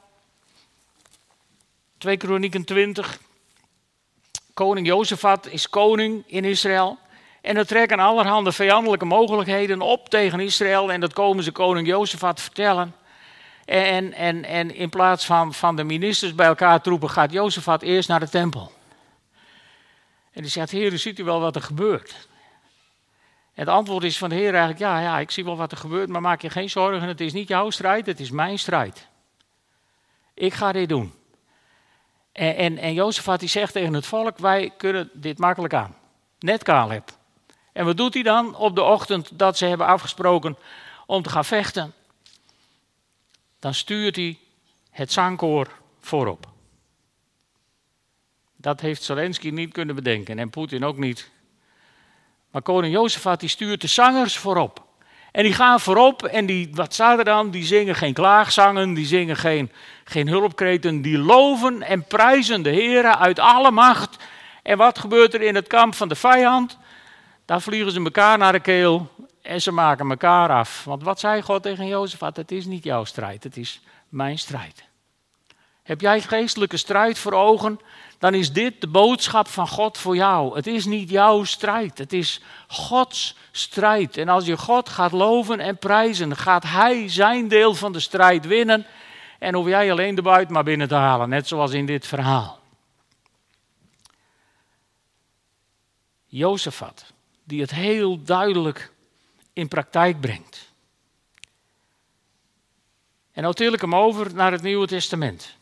2 1.98 2.16
Kronieken 2.16 2.64
20. 2.64 3.18
Koning 4.54 4.86
Jozefat 4.86 5.46
is 5.46 5.68
koning 5.68 6.24
in 6.26 6.44
Israël. 6.44 6.98
En 7.40 7.56
er 7.56 7.66
trekken 7.66 7.98
allerhande 7.98 8.52
vijandelijke 8.52 9.04
mogelijkheden 9.04 9.80
op 9.80 10.08
tegen 10.08 10.40
Israël. 10.40 10.92
En 10.92 11.00
dat 11.00 11.12
komen 11.12 11.44
ze 11.44 11.52
koning 11.52 11.86
Jozefat 11.86 12.40
vertellen. 12.40 12.94
En, 13.64 14.12
en, 14.12 14.44
en 14.44 14.74
in 14.74 14.88
plaats 14.88 15.26
van, 15.26 15.54
van 15.54 15.76
de 15.76 15.84
ministers 15.84 16.34
bij 16.34 16.46
elkaar 16.46 16.80
troepen, 16.82 17.10
gaat 17.10 17.32
Jozefat 17.32 17.82
eerst 17.82 18.08
naar 18.08 18.20
de 18.20 18.28
tempel. 18.28 18.72
En 20.32 20.42
die 20.42 20.50
zegt, 20.50 20.70
heer, 20.70 20.98
ziet 20.98 21.18
u 21.18 21.24
wel 21.24 21.40
wat 21.40 21.56
er 21.56 21.62
gebeurt? 21.62 22.28
En 23.58 23.64
het 23.64 23.74
antwoord 23.74 24.04
is 24.04 24.18
van 24.18 24.28
de 24.28 24.34
heer 24.34 24.50
eigenlijk, 24.50 24.78
ja, 24.78 25.00
ja, 25.00 25.18
ik 25.18 25.30
zie 25.30 25.44
wel 25.44 25.56
wat 25.56 25.72
er 25.72 25.78
gebeurt, 25.78 26.08
maar 26.08 26.20
maak 26.20 26.42
je 26.42 26.50
geen 26.50 26.70
zorgen, 26.70 27.08
het 27.08 27.20
is 27.20 27.32
niet 27.32 27.48
jouw 27.48 27.70
strijd, 27.70 28.06
het 28.06 28.20
is 28.20 28.30
mijn 28.30 28.58
strijd. 28.58 29.08
Ik 30.34 30.54
ga 30.54 30.72
dit 30.72 30.88
doen. 30.88 31.12
En, 32.32 32.56
en, 32.56 32.78
en 32.78 33.12
die 33.38 33.48
zegt 33.48 33.72
tegen 33.72 33.94
het 33.94 34.06
volk, 34.06 34.38
wij 34.38 34.72
kunnen 34.76 35.10
dit 35.12 35.38
makkelijk 35.38 35.74
aan. 35.74 35.96
Net 36.38 36.62
Caleb. 36.62 37.10
En 37.72 37.84
wat 37.84 37.96
doet 37.96 38.14
hij 38.14 38.22
dan 38.22 38.56
op 38.56 38.74
de 38.74 38.82
ochtend 38.82 39.38
dat 39.38 39.58
ze 39.58 39.66
hebben 39.66 39.86
afgesproken 39.86 40.56
om 41.06 41.22
te 41.22 41.30
gaan 41.30 41.44
vechten? 41.44 41.92
Dan 43.58 43.74
stuurt 43.74 44.16
hij 44.16 44.38
het 44.90 45.12
zangkoor 45.12 45.70
voorop. 46.00 46.46
Dat 48.56 48.80
heeft 48.80 49.02
Zelensky 49.02 49.50
niet 49.50 49.72
kunnen 49.72 49.94
bedenken 49.94 50.38
en 50.38 50.50
Poetin 50.50 50.84
ook 50.84 50.96
niet. 50.96 51.30
Maar 52.50 52.62
koning 52.62 52.94
Jozefat 52.94 53.40
die 53.40 53.48
stuurt 53.48 53.80
de 53.80 53.86
zangers 53.86 54.36
voorop. 54.36 54.86
En 55.32 55.42
die 55.42 55.52
gaan 55.52 55.80
voorop 55.80 56.22
en 56.22 56.46
die, 56.46 56.70
wat 56.72 56.94
staat 56.94 57.18
er 57.18 57.24
dan? 57.24 57.50
Die 57.50 57.64
zingen 57.64 57.94
geen 57.94 58.12
klaagzangen, 58.12 58.94
die 58.94 59.06
zingen 59.06 59.36
geen, 59.36 59.72
geen 60.04 60.28
hulpkreten. 60.28 61.02
Die 61.02 61.18
loven 61.18 61.82
en 61.82 62.04
prijzen 62.04 62.62
de 62.62 62.70
Heren 62.70 63.18
uit 63.18 63.38
alle 63.38 63.70
macht. 63.70 64.16
En 64.62 64.76
wat 64.76 64.98
gebeurt 64.98 65.34
er 65.34 65.42
in 65.42 65.54
het 65.54 65.66
kamp 65.66 65.94
van 65.94 66.08
de 66.08 66.14
vijand? 66.14 66.78
Daar 67.44 67.60
vliegen 67.60 67.92
ze 67.92 68.02
elkaar 68.02 68.38
naar 68.38 68.52
de 68.52 68.60
keel 68.60 69.08
en 69.42 69.62
ze 69.62 69.72
maken 69.72 70.10
elkaar 70.10 70.50
af. 70.50 70.84
Want 70.84 71.02
wat 71.02 71.20
zei 71.20 71.42
God 71.42 71.62
tegen 71.62 71.86
Jozefat? 71.86 72.36
Het 72.36 72.50
is 72.50 72.64
niet 72.64 72.84
jouw 72.84 73.04
strijd, 73.04 73.44
het 73.44 73.56
is 73.56 73.80
mijn 74.08 74.38
strijd. 74.38 74.84
Heb 75.82 76.00
jij 76.00 76.20
geestelijke 76.20 76.76
strijd 76.76 77.18
voor 77.18 77.32
ogen? 77.32 77.80
Dan 78.18 78.34
is 78.34 78.52
dit 78.52 78.80
de 78.80 78.86
boodschap 78.86 79.48
van 79.48 79.68
God 79.68 79.98
voor 79.98 80.16
jou. 80.16 80.56
Het 80.56 80.66
is 80.66 80.84
niet 80.84 81.10
jouw 81.10 81.44
strijd, 81.44 81.98
het 81.98 82.12
is 82.12 82.40
Gods 82.68 83.36
strijd. 83.52 84.16
En 84.16 84.28
als 84.28 84.46
je 84.46 84.56
God 84.56 84.88
gaat 84.88 85.12
loven 85.12 85.60
en 85.60 85.78
prijzen, 85.78 86.36
gaat 86.36 86.62
Hij 86.62 87.08
zijn 87.08 87.48
deel 87.48 87.74
van 87.74 87.92
de 87.92 88.00
strijd 88.00 88.46
winnen. 88.46 88.86
En 89.38 89.54
hoef 89.54 89.66
jij 89.66 89.90
alleen 89.90 90.14
de 90.14 90.22
buit 90.22 90.48
maar 90.48 90.64
binnen 90.64 90.88
te 90.88 90.94
halen, 90.94 91.28
net 91.28 91.48
zoals 91.48 91.72
in 91.72 91.86
dit 91.86 92.06
verhaal. 92.06 92.60
Jozefat, 96.26 97.12
die 97.44 97.60
het 97.60 97.70
heel 97.70 98.22
duidelijk 98.22 98.92
in 99.52 99.68
praktijk 99.68 100.20
brengt. 100.20 100.72
En 103.32 103.42
nou 103.42 103.54
til 103.54 103.72
ik 103.72 103.80
hem 103.80 103.94
over 103.94 104.34
naar 104.34 104.52
het 104.52 104.62
Nieuwe 104.62 104.86
Testament. 104.86 105.57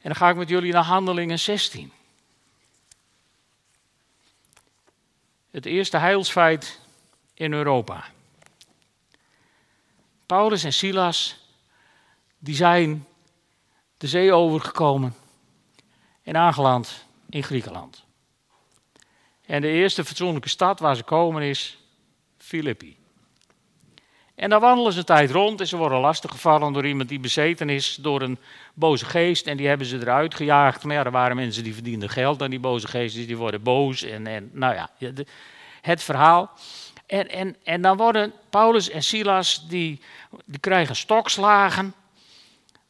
En 0.00 0.08
dan 0.08 0.16
ga 0.16 0.28
ik 0.28 0.36
met 0.36 0.48
jullie 0.48 0.72
naar 0.72 0.84
Handelingen 0.84 1.38
16. 1.38 1.92
Het 5.50 5.66
eerste 5.66 5.96
heilsfeit 5.96 6.80
in 7.34 7.52
Europa. 7.52 8.04
Paulus 10.26 10.64
en 10.64 10.72
Silas, 10.72 11.38
die 12.38 12.54
zijn 12.54 13.06
de 13.96 14.08
zee 14.08 14.32
overgekomen 14.32 15.14
en 16.22 16.36
aangeland 16.36 17.04
in 17.28 17.42
Griekenland. 17.42 18.04
En 19.46 19.60
de 19.60 19.68
eerste 19.68 20.04
fatsoenlijke 20.04 20.48
stad 20.48 20.80
waar 20.80 20.96
ze 20.96 21.02
komen 21.02 21.42
is 21.42 21.78
Filippi. 22.38 22.99
En 24.40 24.50
dan 24.50 24.60
wandelen 24.60 24.92
ze 24.92 24.98
een 24.98 25.04
tijd 25.04 25.30
rond 25.30 25.60
en 25.60 25.66
ze 25.66 25.76
worden 25.76 25.98
lastiggevallen 25.98 26.72
door 26.72 26.86
iemand 26.86 27.08
die 27.08 27.20
bezeten 27.20 27.68
is 27.68 27.98
door 28.00 28.22
een 28.22 28.38
boze 28.74 29.04
geest. 29.04 29.46
En 29.46 29.56
die 29.56 29.68
hebben 29.68 29.86
ze 29.86 29.98
eruit 29.98 30.34
gejaagd. 30.34 30.84
Maar 30.84 30.96
ja, 30.96 31.04
er 31.04 31.10
waren 31.10 31.36
mensen 31.36 31.64
die 31.64 31.74
verdienden 31.74 32.08
geld 32.08 32.42
aan 32.42 32.50
die 32.50 32.60
boze 32.60 32.88
geest, 32.88 33.14
dus 33.14 33.26
die 33.26 33.36
worden 33.36 33.62
boos. 33.62 34.02
En, 34.02 34.26
en 34.26 34.50
nou 34.52 34.74
ja, 34.74 34.90
het 35.80 36.02
verhaal. 36.02 36.50
En, 37.06 37.28
en, 37.28 37.56
en 37.64 37.82
dan 37.82 37.96
worden 37.96 38.32
Paulus 38.50 38.90
en 38.90 39.02
Silas, 39.02 39.68
die, 39.68 40.00
die 40.44 40.60
krijgen 40.60 40.96
stokslagen. 40.96 41.94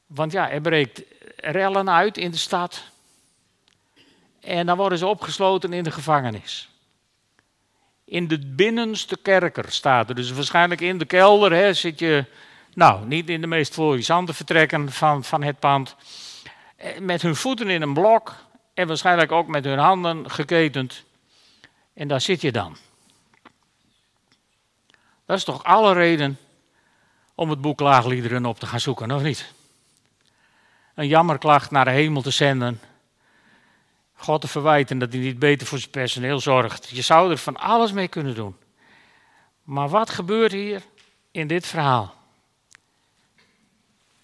Want 0.07 0.33
ja, 0.33 0.51
er 0.51 0.61
breekt 0.61 1.03
rellen 1.37 1.91
uit 1.91 2.19
in 2.19 2.31
de 2.31 2.37
stad. 2.37 2.83
En 4.41 4.67
dan 4.67 4.77
worden 4.77 4.99
ze 4.99 5.07
opgesloten 5.07 5.73
in 5.73 5.85
de 5.85 5.91
gevangenis 5.91 6.70
in 8.11 8.29
de 8.29 8.39
binnenste 8.39 9.17
kerker 9.23 9.65
staat 9.69 10.09
er. 10.09 10.15
Dus 10.15 10.33
waarschijnlijk 10.33 10.81
in 10.81 10.99
de 10.99 11.05
kelder 11.05 11.53
hè, 11.53 11.75
zit 11.75 11.99
je, 11.99 12.25
nou, 12.75 13.07
niet 13.07 13.29
in 13.29 13.41
de 13.41 13.47
meest 13.47 13.73
florissante 13.73 14.35
vertrekken 14.35 14.93
van, 14.93 15.25
van 15.25 15.43
het 15.43 15.59
pand. 15.59 15.97
Eh, 16.77 16.99
met 16.99 17.23
hun 17.23 17.37
voeten 17.37 17.69
in 17.69 17.83
een 17.83 17.95
blok 17.95 18.35
en 18.75 18.87
waarschijnlijk 18.87 19.33
ook 19.33 19.47
met 19.47 19.65
hun 19.65 19.79
handen 19.79 20.31
geketend. 20.31 21.05
En 21.95 22.09
daar 22.09 22.21
zit 22.21 22.41
je 22.41 22.53
dan. 22.53 22.77
Dat 25.27 25.37
is 25.37 25.45
toch 25.45 25.65
alle 25.65 25.93
reden 25.93 26.39
om 27.35 27.51
het 27.51 27.61
boek 27.61 27.81
Laagliederen 27.81 28.47
op 28.47 28.59
te 28.59 28.67
gaan 28.67 28.81
zoeken, 28.81 29.11
of 29.11 29.23
niet? 29.23 29.53
Een 30.95 31.09
jammerklacht 31.09 31.71
naar 31.71 31.85
de 31.85 31.91
hemel 31.91 32.23
te 32.23 32.31
zenden 32.31 32.81
God 34.21 34.41
te 34.41 34.49
verwijten 34.49 34.99
dat 34.99 35.13
hij 35.13 35.21
niet 35.21 35.39
beter 35.39 35.67
voor 35.67 35.79
zijn 35.79 35.91
personeel 35.91 36.41
zorgt. 36.41 36.89
Je 36.89 37.03
zou 37.03 37.31
er 37.31 37.39
van 37.39 37.57
alles 37.57 37.93
mee 37.93 38.09
kunnen 38.09 38.35
doen. 38.35 38.57
Maar 39.63 39.89
wat 39.89 40.11
gebeurt 40.11 40.53
hier 40.53 40.83
in 41.31 41.47
dit 41.47 41.67
verhaal? 41.67 42.15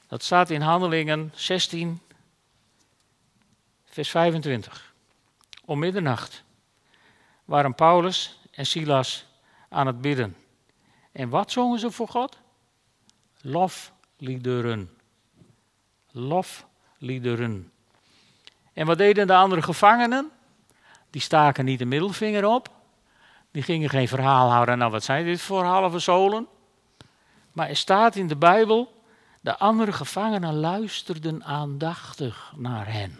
Dat 0.08 0.22
staat 0.22 0.50
in 0.50 0.60
Handelingen 0.60 1.32
16, 1.34 2.00
vers 3.84 4.10
25. 4.10 4.94
Om 5.64 5.78
middernacht 5.78 6.44
waren 7.44 7.74
Paulus 7.74 8.40
en 8.50 8.66
Silas 8.66 9.26
aan 9.68 9.86
het 9.86 10.00
bidden. 10.00 10.36
En 11.12 11.28
wat 11.28 11.50
zongen 11.50 11.78
ze 11.78 11.90
voor 11.90 12.08
God? 12.08 12.38
Lofliederen. 13.40 14.90
Lofliederen. 16.10 17.70
En 18.76 18.86
wat 18.86 18.98
deden 18.98 19.26
de 19.26 19.34
andere 19.34 19.62
gevangenen? 19.62 20.30
Die 21.10 21.20
staken 21.20 21.64
niet 21.64 21.78
de 21.78 21.84
middelvinger 21.84 22.44
op. 22.44 22.70
Die 23.50 23.62
gingen 23.62 23.88
geen 23.90 24.08
verhaal 24.08 24.50
houden. 24.50 24.78
Nou, 24.78 24.90
wat 24.90 25.04
zijn 25.04 25.24
dit 25.24 25.40
voor 25.40 25.64
halve 25.64 25.98
zolen? 25.98 26.46
Maar 27.52 27.68
er 27.68 27.76
staat 27.76 28.16
in 28.16 28.26
de 28.26 28.36
Bijbel: 28.36 29.02
de 29.40 29.58
andere 29.58 29.92
gevangenen 29.92 30.54
luisterden 30.54 31.44
aandachtig 31.44 32.52
naar 32.56 32.92
hen. 32.92 33.18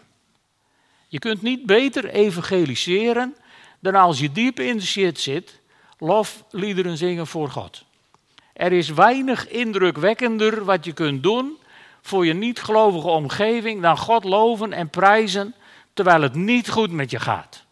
Je 1.07 1.19
kunt 1.19 1.41
niet 1.41 1.65
beter 1.65 2.05
evangeliseren 2.05 3.35
dan 3.79 3.95
als 3.95 4.19
je 4.19 4.31
diep 4.31 4.59
in 4.59 4.77
de 4.77 4.85
shit 4.85 5.19
zit, 5.19 5.61
lofliederen 5.97 6.97
zingen 6.97 7.27
voor 7.27 7.49
God. 7.49 7.85
Er 8.53 8.71
is 8.71 8.89
weinig 8.89 9.47
indrukwekkender 9.47 10.65
wat 10.65 10.85
je 10.85 10.93
kunt 10.93 11.23
doen 11.23 11.57
voor 12.07 12.25
je 12.25 12.33
niet-gelovige 12.33 13.07
omgeving 13.07 13.81
dan 13.81 13.97
God 13.97 14.23
loven 14.23 14.73
en 14.73 14.89
prijzen 14.89 15.55
terwijl 15.93 16.21
het 16.21 16.33
niet 16.33 16.69
goed 16.69 16.91
met 16.91 17.11
je 17.11 17.19
gaat. 17.19 17.65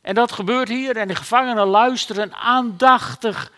En 0.00 0.14
dat 0.14 0.32
gebeurt 0.32 0.68
hier 0.68 0.96
en 0.96 1.08
de 1.08 1.14
gevangenen 1.14 1.66
luisteren 1.66 2.34
aandachtig 2.34 3.52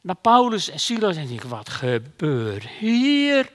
naar 0.00 0.16
Paulus 0.16 0.70
en 0.70 0.80
Silas 0.80 1.16
en 1.16 1.26
denken, 1.26 1.48
wat 1.48 1.68
gebeurt 1.68 2.66
hier? 2.66 3.50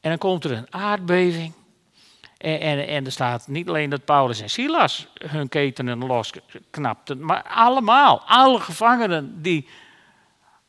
En 0.00 0.10
dan 0.10 0.18
komt 0.18 0.44
er 0.44 0.52
een 0.52 0.74
aardbeving. 0.74 1.52
En, 2.38 2.60
en, 2.60 2.86
en, 2.86 3.04
er 3.04 3.12
staat 3.12 3.48
niet 3.48 3.68
alleen 3.68 3.90
dat 3.90 4.04
Paulus 4.04 4.40
en 4.40 4.50
Silas 4.50 5.06
hun 5.14 5.48
ketenen 5.48 6.06
losknapten, 6.06 7.24
maar 7.24 7.42
allemaal, 7.42 8.22
alle 8.26 8.60
gevangenen 8.60 9.42
die 9.42 9.68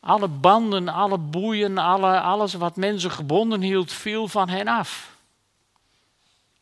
alle 0.04 0.28
banden, 0.28 0.88
alle 0.88 1.18
boeien, 1.18 1.78
alle, 1.78 2.20
alles 2.20 2.54
wat 2.54 2.76
mensen 2.76 3.12
gebonden 3.12 3.62
hield, 3.62 3.92
viel 3.92 4.28
van 4.28 4.50
hen 4.50 4.68
af. 4.68 5.16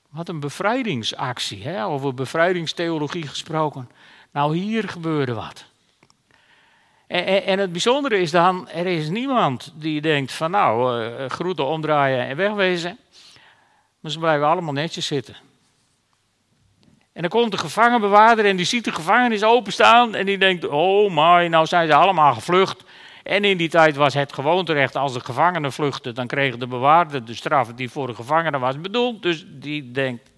Wat 0.09 0.29
een 0.29 0.39
bevrijdingsactie, 0.39 1.63
hè? 1.63 1.85
over 1.85 2.13
bevrijdingstheologie 2.13 3.27
gesproken. 3.27 3.89
Nou, 4.31 4.57
hier 4.57 4.89
gebeurde 4.89 5.33
wat. 5.33 5.65
En, 7.07 7.25
en, 7.25 7.43
en, 7.43 7.59
het 7.59 7.71
bijzondere 7.71 8.19
is 8.19 8.31
dan, 8.31 8.69
er 8.69 8.85
is 8.87 9.09
niemand 9.09 9.73
die 9.75 10.01
denkt 10.01 10.31
van 10.31 10.51
nou, 10.51 11.03
uh, 11.03 11.29
groeten 11.29 11.65
omdraaien 11.65 12.27
en 12.27 12.35
wegwezen. 12.35 12.97
Maar 13.99 14.11
ze 14.11 14.19
blijven 14.19 14.47
allemaal 14.47 14.73
netjes 14.73 15.05
zitten. 15.05 15.35
En 17.13 17.21
En 17.21 17.21
dan 17.21 17.29
komt 17.29 17.51
de 17.51 17.57
gevangenbewaarder 17.57 18.45
en 18.45 18.55
die 18.55 18.65
ziet 18.65 18.83
de 18.83 18.91
gevangenis 18.91 19.43
openstaan 19.43 20.15
en 20.15 20.25
die 20.25 20.37
denkt, 20.37 20.67
oh 20.67 21.15
my, 21.15 21.47
nou 21.47 21.65
zijn 21.65 21.87
ze 21.87 21.93
allemaal 21.93 22.33
gevlucht. 22.33 22.83
En 23.23 23.43
in 23.43 23.57
die 23.57 23.69
tijd 23.69 23.95
was 23.95 24.13
het 24.13 24.33
gewoonterecht, 24.33 24.95
als 24.95 25.13
de 25.13 25.19
gevangenen 25.19 25.71
vluchtten, 25.71 26.15
dan 26.15 26.27
kreeg 26.27 26.57
de 26.57 26.67
bewaarder 26.67 27.25
de 27.25 27.33
straf 27.33 27.73
die 27.73 27.89
voor 27.89 28.07
de 28.07 28.15
gevangenen 28.15 28.59
was 28.59 28.81
bedoeld. 28.81 29.23
Dus 29.23 29.45
die 29.47 29.91
denkt, 29.91 30.29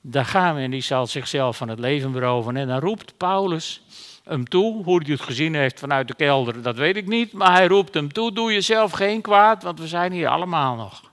daar 0.00 0.24
gaan 0.24 0.54
we 0.54 0.60
en 0.60 0.70
die 0.70 0.80
zal 0.80 1.06
zichzelf 1.06 1.56
van 1.56 1.68
het 1.68 1.78
leven 1.78 2.12
beroven. 2.12 2.56
En 2.56 2.68
dan 2.68 2.80
roept 2.80 3.16
Paulus 3.16 3.82
hem 4.24 4.48
toe, 4.48 4.84
hoe 4.84 5.02
hij 5.02 5.12
het 5.12 5.20
gezien 5.20 5.54
heeft 5.54 5.78
vanuit 5.78 6.08
de 6.08 6.14
kelder, 6.14 6.62
dat 6.62 6.76
weet 6.76 6.96
ik 6.96 7.06
niet. 7.06 7.32
Maar 7.32 7.52
hij 7.52 7.66
roept 7.66 7.94
hem 7.94 8.12
toe, 8.12 8.32
doe 8.32 8.52
jezelf 8.52 8.92
geen 8.92 9.20
kwaad, 9.20 9.62
want 9.62 9.78
we 9.78 9.86
zijn 9.86 10.12
hier 10.12 10.28
allemaal 10.28 10.76
nog. 10.76 11.10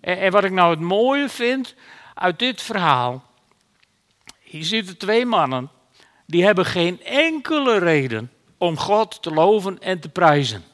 En, 0.00 0.18
en 0.18 0.32
wat 0.32 0.44
ik 0.44 0.52
nou 0.52 0.70
het 0.70 0.80
mooie 0.80 1.28
vind 1.28 1.74
uit 2.14 2.38
dit 2.38 2.62
verhaal, 2.62 3.22
hier 4.40 4.64
zitten 4.64 4.98
twee 4.98 5.26
mannen, 5.26 5.70
die 6.26 6.44
hebben 6.44 6.66
geen 6.66 7.04
enkele 7.04 7.78
reden 7.78 8.30
om 8.62 8.78
God 8.78 9.22
te 9.22 9.30
loven 9.30 9.80
en 9.80 10.00
te 10.00 10.08
prijzen. 10.08 10.64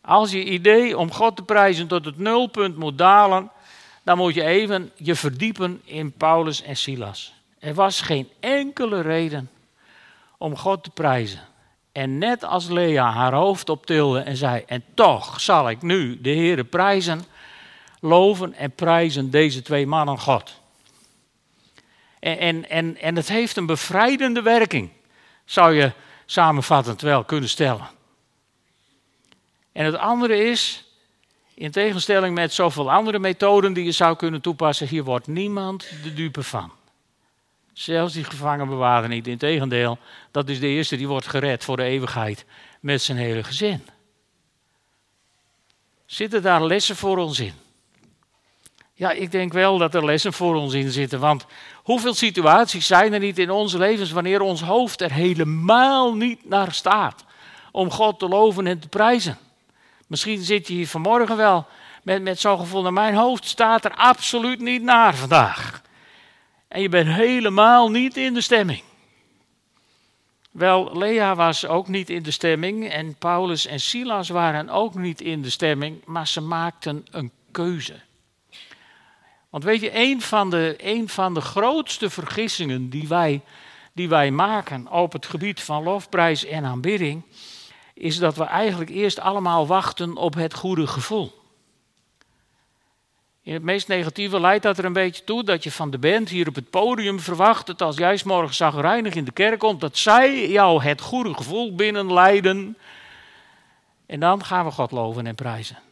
Als 0.00 0.30
je 0.30 0.44
idee 0.44 0.98
om 0.98 1.12
God 1.12 1.36
te 1.36 1.42
prijzen 1.42 1.86
tot 1.86 2.04
het 2.04 2.18
nulpunt 2.18 2.76
moet 2.76 2.98
dalen, 2.98 3.50
dan 4.02 4.16
moet 4.16 4.34
je 4.34 4.44
even 4.44 4.90
je 4.94 5.14
verdiepen 5.14 5.80
in 5.84 6.12
Paulus 6.12 6.62
en 6.62 6.76
Silas. 6.76 7.34
Er 7.58 7.74
was 7.74 8.00
geen 8.00 8.28
enkele 8.40 9.00
reden 9.00 9.50
om 10.38 10.56
God 10.56 10.84
te 10.84 10.90
prijzen. 10.90 11.40
En 11.92 12.18
net 12.18 12.44
als 12.44 12.68
Lea 12.68 13.10
haar 13.12 13.34
hoofd 13.34 13.68
optilde 13.68 14.20
en 14.20 14.36
zei: 14.36 14.62
En 14.66 14.84
toch 14.94 15.40
zal 15.40 15.70
ik 15.70 15.82
nu 15.82 16.20
de 16.20 16.30
Heere 16.30 16.64
prijzen, 16.64 17.24
loven 18.00 18.54
en 18.54 18.70
prijzen 18.70 19.30
deze 19.30 19.62
twee 19.62 19.86
mannen 19.86 20.18
God. 20.18 20.60
En, 22.20 22.38
en, 22.38 22.68
en, 22.68 22.96
en 22.96 23.16
het 23.16 23.28
heeft 23.28 23.56
een 23.56 23.66
bevrijdende 23.66 24.42
werking 24.42 24.90
zou 25.44 25.74
je 25.74 25.92
samenvattend 26.26 27.00
wel 27.00 27.24
kunnen 27.24 27.48
stellen. 27.48 27.88
En 29.72 29.84
het 29.84 29.96
andere 29.96 30.36
is, 30.36 30.84
in 31.54 31.70
tegenstelling 31.70 32.34
met 32.34 32.52
zoveel 32.52 32.92
andere 32.92 33.18
methoden 33.18 33.72
die 33.72 33.84
je 33.84 33.92
zou 33.92 34.16
kunnen 34.16 34.40
toepassen, 34.40 34.88
hier 34.88 35.04
wordt 35.04 35.26
niemand 35.26 35.88
de 36.02 36.14
dupe 36.14 36.42
van. 36.42 36.72
Zelfs 37.72 38.14
die 38.14 38.24
gevangenbewaarder 38.24 39.10
niet. 39.10 39.26
Integendeel, 39.26 39.98
dat 40.30 40.48
is 40.48 40.60
de 40.60 40.66
eerste 40.66 40.96
die 40.96 41.08
wordt 41.08 41.26
gered 41.26 41.64
voor 41.64 41.76
de 41.76 41.82
eeuwigheid 41.82 42.44
met 42.80 43.02
zijn 43.02 43.18
hele 43.18 43.44
gezin. 43.44 43.88
Zitten 46.06 46.42
daar 46.42 46.64
lessen 46.64 46.96
voor 46.96 47.18
ons 47.18 47.40
in? 47.40 47.54
Ja, 48.96 49.10
ik 49.10 49.30
denk 49.30 49.52
wel 49.52 49.78
dat 49.78 49.94
er 49.94 50.04
lessen 50.04 50.32
voor 50.32 50.54
ons 50.54 50.74
in 50.74 50.90
zitten. 50.90 51.20
Want 51.20 51.46
hoeveel 51.74 52.14
situaties 52.14 52.86
zijn 52.86 53.12
er 53.12 53.20
niet 53.20 53.38
in 53.38 53.50
onze 53.50 53.78
levens 53.78 54.10
wanneer 54.10 54.40
ons 54.40 54.62
hoofd 54.62 55.00
er 55.00 55.12
helemaal 55.12 56.14
niet 56.14 56.48
naar 56.48 56.72
staat 56.72 57.24
om 57.70 57.90
God 57.90 58.18
te 58.18 58.28
loven 58.28 58.66
en 58.66 58.78
te 58.78 58.88
prijzen? 58.88 59.38
Misschien 60.06 60.42
zit 60.42 60.68
je 60.68 60.74
hier 60.74 60.88
vanmorgen 60.88 61.36
wel 61.36 61.66
met, 62.02 62.22
met 62.22 62.40
zo'n 62.40 62.58
gevoel, 62.58 62.80
nou, 62.82 62.94
mijn 62.94 63.14
hoofd 63.14 63.44
staat 63.44 63.84
er 63.84 63.94
absoluut 63.94 64.60
niet 64.60 64.82
naar 64.82 65.14
vandaag. 65.14 65.82
En 66.68 66.82
je 66.82 66.88
bent 66.88 67.08
helemaal 67.08 67.90
niet 67.90 68.16
in 68.16 68.34
de 68.34 68.40
stemming. 68.40 68.82
Wel, 70.50 70.98
Lea 70.98 71.34
was 71.34 71.66
ook 71.66 71.88
niet 71.88 72.10
in 72.10 72.22
de 72.22 72.30
stemming 72.30 72.90
en 72.90 73.14
Paulus 73.14 73.66
en 73.66 73.80
Silas 73.80 74.28
waren 74.28 74.68
ook 74.68 74.94
niet 74.94 75.20
in 75.20 75.42
de 75.42 75.50
stemming, 75.50 76.04
maar 76.04 76.28
ze 76.28 76.40
maakten 76.40 77.06
een 77.10 77.30
keuze. 77.50 78.00
Want 79.54 79.66
weet 79.66 79.80
je, 79.80 79.90
een 79.92 80.20
van 80.20 80.50
de, 80.50 80.76
een 80.78 81.08
van 81.08 81.34
de 81.34 81.40
grootste 81.40 82.10
vergissingen 82.10 82.88
die 82.88 83.08
wij, 83.08 83.40
die 83.92 84.08
wij 84.08 84.30
maken 84.30 84.90
op 84.90 85.12
het 85.12 85.26
gebied 85.26 85.62
van 85.62 85.82
lofprijs 85.82 86.44
en 86.44 86.64
aanbidding, 86.64 87.22
is 87.92 88.18
dat 88.18 88.36
we 88.36 88.44
eigenlijk 88.44 88.90
eerst 88.90 89.18
allemaal 89.18 89.66
wachten 89.66 90.16
op 90.16 90.34
het 90.34 90.54
goede 90.54 90.86
gevoel. 90.86 91.32
In 93.42 93.52
het 93.52 93.62
meest 93.62 93.88
negatieve 93.88 94.40
leidt 94.40 94.62
dat 94.62 94.78
er 94.78 94.84
een 94.84 94.92
beetje 94.92 95.24
toe 95.24 95.44
dat 95.44 95.62
je 95.64 95.72
van 95.72 95.90
de 95.90 95.98
band 95.98 96.28
hier 96.28 96.48
op 96.48 96.54
het 96.54 96.70
podium 96.70 97.20
verwacht 97.20 97.66
dat 97.66 97.82
als 97.82 97.96
jij 97.96 98.20
morgen 98.24 98.54
zagrijnig 98.54 99.14
in 99.14 99.24
de 99.24 99.32
kerk 99.32 99.58
komt, 99.58 99.80
dat 99.80 99.98
zij 99.98 100.50
jou 100.50 100.82
het 100.82 101.00
goede 101.00 101.34
gevoel 101.34 101.74
binnenleiden. 101.74 102.76
En 104.06 104.20
dan 104.20 104.44
gaan 104.44 104.64
we 104.64 104.70
God 104.70 104.90
loven 104.90 105.26
en 105.26 105.34
prijzen. 105.34 105.83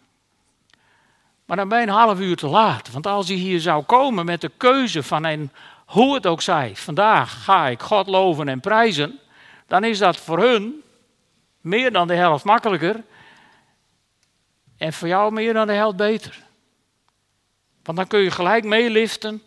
Maar 1.53 1.61
dan 1.61 1.71
ben 1.71 1.81
je 1.81 1.87
een 1.87 1.93
half 1.93 2.21
uur 2.21 2.37
te 2.37 2.47
laat. 2.47 2.91
Want 2.91 3.07
als 3.07 3.27
je 3.27 3.35
hier 3.35 3.61
zou 3.61 3.83
komen 3.83 4.25
met 4.25 4.41
de 4.41 4.51
keuze 4.57 5.03
van 5.03 5.25
een, 5.25 5.51
hoe 5.87 6.15
het 6.15 6.27
ook 6.27 6.43
zij, 6.43 6.77
vandaag 6.77 7.45
ga 7.45 7.67
ik 7.67 7.83
God 7.83 8.07
loven 8.07 8.49
en 8.49 8.61
prijzen, 8.61 9.19
dan 9.67 9.85
is 9.85 9.99
dat 9.99 10.17
voor 10.17 10.39
hun 10.39 10.83
meer 11.61 11.93
dan 11.93 12.07
de 12.07 12.15
helft 12.15 12.45
makkelijker 12.45 13.05
en 14.77 14.93
voor 14.93 15.09
jou 15.09 15.33
meer 15.33 15.53
dan 15.53 15.67
de 15.67 15.73
helft 15.73 15.97
beter. 15.97 16.43
Want 17.83 17.99
dan 17.99 18.07
kun 18.07 18.21
je 18.21 18.31
gelijk 18.31 18.65
meeliften 18.65 19.43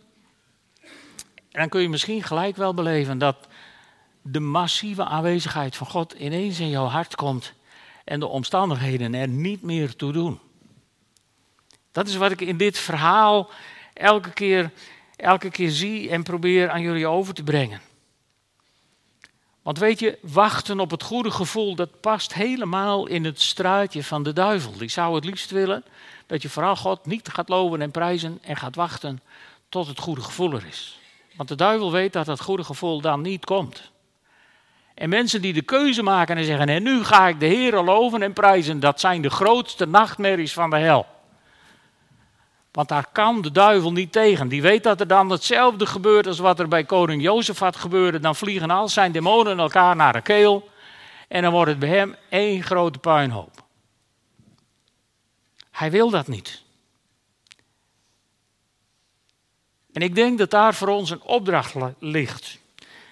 en 1.52 1.60
dan 1.60 1.70
kun 1.70 1.82
je 1.82 1.90
misschien 1.90 2.24
gelijk 2.24 2.56
wel 2.56 2.74
beleven 2.74 3.18
dat 3.18 3.48
de 4.22 4.40
massieve 4.40 5.06
aanwezigheid 5.06 5.76
van 5.76 5.88
God 5.88 6.14
ineens 6.14 6.60
in 6.60 6.70
jouw 6.70 6.86
hart 6.86 7.16
komt 7.16 7.54
en 8.04 8.20
de 8.20 8.28
omstandigheden 8.28 9.14
er 9.14 9.28
niet 9.28 9.62
meer 9.62 9.96
toe 9.96 10.12
doen. 10.12 10.40
Dat 11.96 12.08
is 12.08 12.16
wat 12.16 12.32
ik 12.32 12.42
in 12.42 12.58
dit 12.58 12.78
verhaal 12.78 13.50
elke 13.94 14.32
keer, 14.32 14.72
elke 15.16 15.50
keer 15.50 15.70
zie 15.70 16.10
en 16.10 16.24
probeer 16.24 16.70
aan 16.70 16.82
jullie 16.82 17.08
over 17.08 17.34
te 17.34 17.44
brengen. 17.44 17.82
Want 19.62 19.80
weet 19.80 20.00
je, 20.00 20.18
wachten 20.22 20.80
op 20.80 20.92
het 20.92 21.04
goede 21.04 21.32
gevoel, 21.32 21.76
dat 21.76 22.00
past 22.00 22.34
helemaal 22.34 23.08
in 23.08 23.26
het 23.26 23.42
straatje 23.42 24.04
van 24.04 24.24
de 24.24 24.34
duivel. 24.34 24.78
Die 24.78 24.90
zou 24.90 25.16
het 25.16 25.26
liefst 25.26 25.52
willen 25.52 25.84
dat 26.26 26.42
je 26.42 26.50
vooral 26.50 26.76
God 26.76 27.06
niet 27.06 27.28
gaat 27.28 27.50
loven 27.50 27.82
en 27.82 27.92
prijzen 27.92 28.40
en 28.42 28.56
gaat 28.56 28.76
wachten 28.76 29.22
tot 29.70 29.88
het 29.88 30.00
goede 30.00 30.22
gevoel 30.22 30.54
er 30.54 30.66
is. 30.68 31.00
Want 31.36 31.50
de 31.50 31.56
duivel 31.56 31.92
weet 31.92 32.14
dat 32.14 32.26
dat 32.26 32.42
goede 32.42 32.64
gevoel 32.64 33.02
dan 33.02 33.22
niet 33.22 33.46
komt. 33.46 33.92
En 34.94 35.10
mensen 35.10 35.42
die 35.42 35.54
de 35.54 35.62
keuze 35.62 36.04
maken 36.04 36.38
en 36.38 36.46
zeggen, 36.46 36.70
en 36.70 36.84
nu 36.84 37.04
ga 37.04 37.28
ik 37.28 37.40
de 37.40 37.46
Heer 37.46 37.82
loven 37.82 38.22
en 38.22 38.34
prijzen, 38.34 38.80
dat 38.80 39.00
zijn 39.00 39.22
de 39.22 39.30
grootste 39.30 39.86
nachtmerries 39.86 40.54
van 40.54 40.70
de 40.70 40.78
hel. 40.78 41.14
Want 42.76 42.90
daar 42.90 43.08
kan 43.12 43.42
de 43.42 43.52
duivel 43.52 43.92
niet 43.92 44.12
tegen. 44.12 44.48
Die 44.48 44.62
weet 44.62 44.84
dat 44.84 45.00
er 45.00 45.08
dan 45.08 45.30
hetzelfde 45.30 45.86
gebeurt 45.86 46.28
als 46.28 46.40
wat 46.40 46.60
er 46.60 46.68
bij 46.68 46.84
koning 46.84 47.22
Jozefat 47.22 47.76
gebeurde. 47.76 48.20
Dan 48.20 48.36
vliegen 48.36 48.70
al 48.70 48.90
zijn 48.90 49.12
demonen 49.12 49.60
elkaar 49.60 49.96
naar 49.96 50.14
de 50.14 50.22
keel. 50.22 50.70
En 51.28 51.42
dan 51.42 51.52
wordt 51.52 51.70
het 51.70 51.80
bij 51.80 51.90
hem 51.90 52.16
één 52.30 52.64
grote 52.64 53.00
puinhoop. 53.00 53.64
Hij 55.72 55.92
wil 55.92 56.10
dat 56.10 56.28
niet. 56.28 56.64
En 59.94 60.02
ik 60.02 60.16
denk 60.16 60.38
dat 60.38 60.50
daar 60.50 60.76
voor 60.76 60.88
ons 60.88 61.10
een 61.10 61.22
opdracht 61.22 61.76
ligt. 62.00 62.60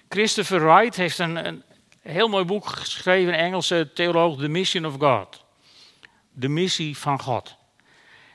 Christopher 0.10 0.66
Wright 0.66 0.96
heeft 0.96 1.20
een, 1.20 1.46
een 1.46 1.64
heel 2.02 2.28
mooi 2.28 2.46
boek 2.46 2.66
geschreven, 2.66 3.34
een 3.34 3.40
Engelse 3.40 3.92
theoloog, 3.94 4.40
The 4.40 4.48
Mission 4.48 4.86
of 4.86 4.96
God. 5.00 5.44
De 6.32 6.48
missie 6.48 6.98
van 6.98 7.22
God. 7.22 7.62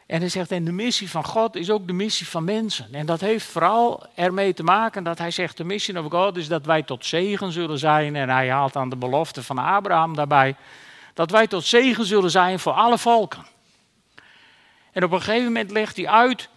En 0.09 0.21
hij 0.21 0.29
zegt, 0.29 0.51
en 0.51 0.64
de 0.64 0.73
missie 0.73 1.11
van 1.11 1.25
God 1.25 1.57
is 1.57 1.71
ook 1.71 1.87
de 1.87 1.92
missie 1.92 2.27
van 2.27 2.44
mensen. 2.44 2.94
En 2.94 3.07
dat 3.07 3.21
heeft 3.21 3.47
vooral 3.47 4.07
ermee 4.14 4.55
te 4.55 4.62
maken 4.62 5.05
dat 5.05 5.18
hij 5.18 5.31
zegt, 5.31 5.57
de 5.57 5.64
mission 5.64 5.99
of 5.99 6.11
God 6.11 6.37
is 6.37 6.49
dat 6.49 6.66
wij 6.66 6.83
tot 6.83 7.07
zegen 7.07 7.53
zullen 7.53 7.79
zijn. 7.79 8.16
En 8.16 8.29
hij 8.29 8.51
haalt 8.51 8.77
aan 8.77 8.88
de 8.88 8.97
belofte 8.97 9.42
van 9.42 9.59
Abraham 9.59 10.14
daarbij, 10.14 10.57
dat 11.14 11.31
wij 11.31 11.47
tot 11.47 11.64
zegen 11.64 12.05
zullen 12.05 12.31
zijn 12.31 12.59
voor 12.59 12.73
alle 12.73 12.99
volken. 12.99 13.47
En 14.92 15.05
op 15.05 15.12
een 15.12 15.23
gegeven 15.23 15.44
moment 15.44 15.71
legt 15.71 15.97
hij 15.97 16.09
uit, 16.09 16.49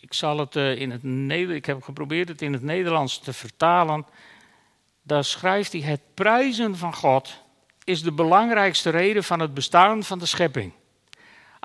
ik 0.00 0.14
zal 0.14 0.38
het 0.38 0.56
eh, 0.56 0.80
in 0.80 0.90
het 0.90 1.50
ik 1.50 1.66
heb 1.66 1.82
geprobeerd 1.82 2.28
het 2.28 2.42
in 2.42 2.52
het 2.52 2.62
Nederlands 2.62 3.18
te 3.18 3.32
vertalen. 3.32 4.06
Daar 5.02 5.24
schrijft 5.24 5.72
hij, 5.72 5.80
het 5.80 6.00
prijzen 6.14 6.76
van 6.76 6.94
God 6.94 7.38
is 7.84 8.02
de 8.02 8.12
belangrijkste 8.12 8.90
reden 8.90 9.24
van 9.24 9.40
het 9.40 9.54
bestaan 9.54 10.04
van 10.04 10.18
de 10.18 10.26
schepping. 10.26 10.72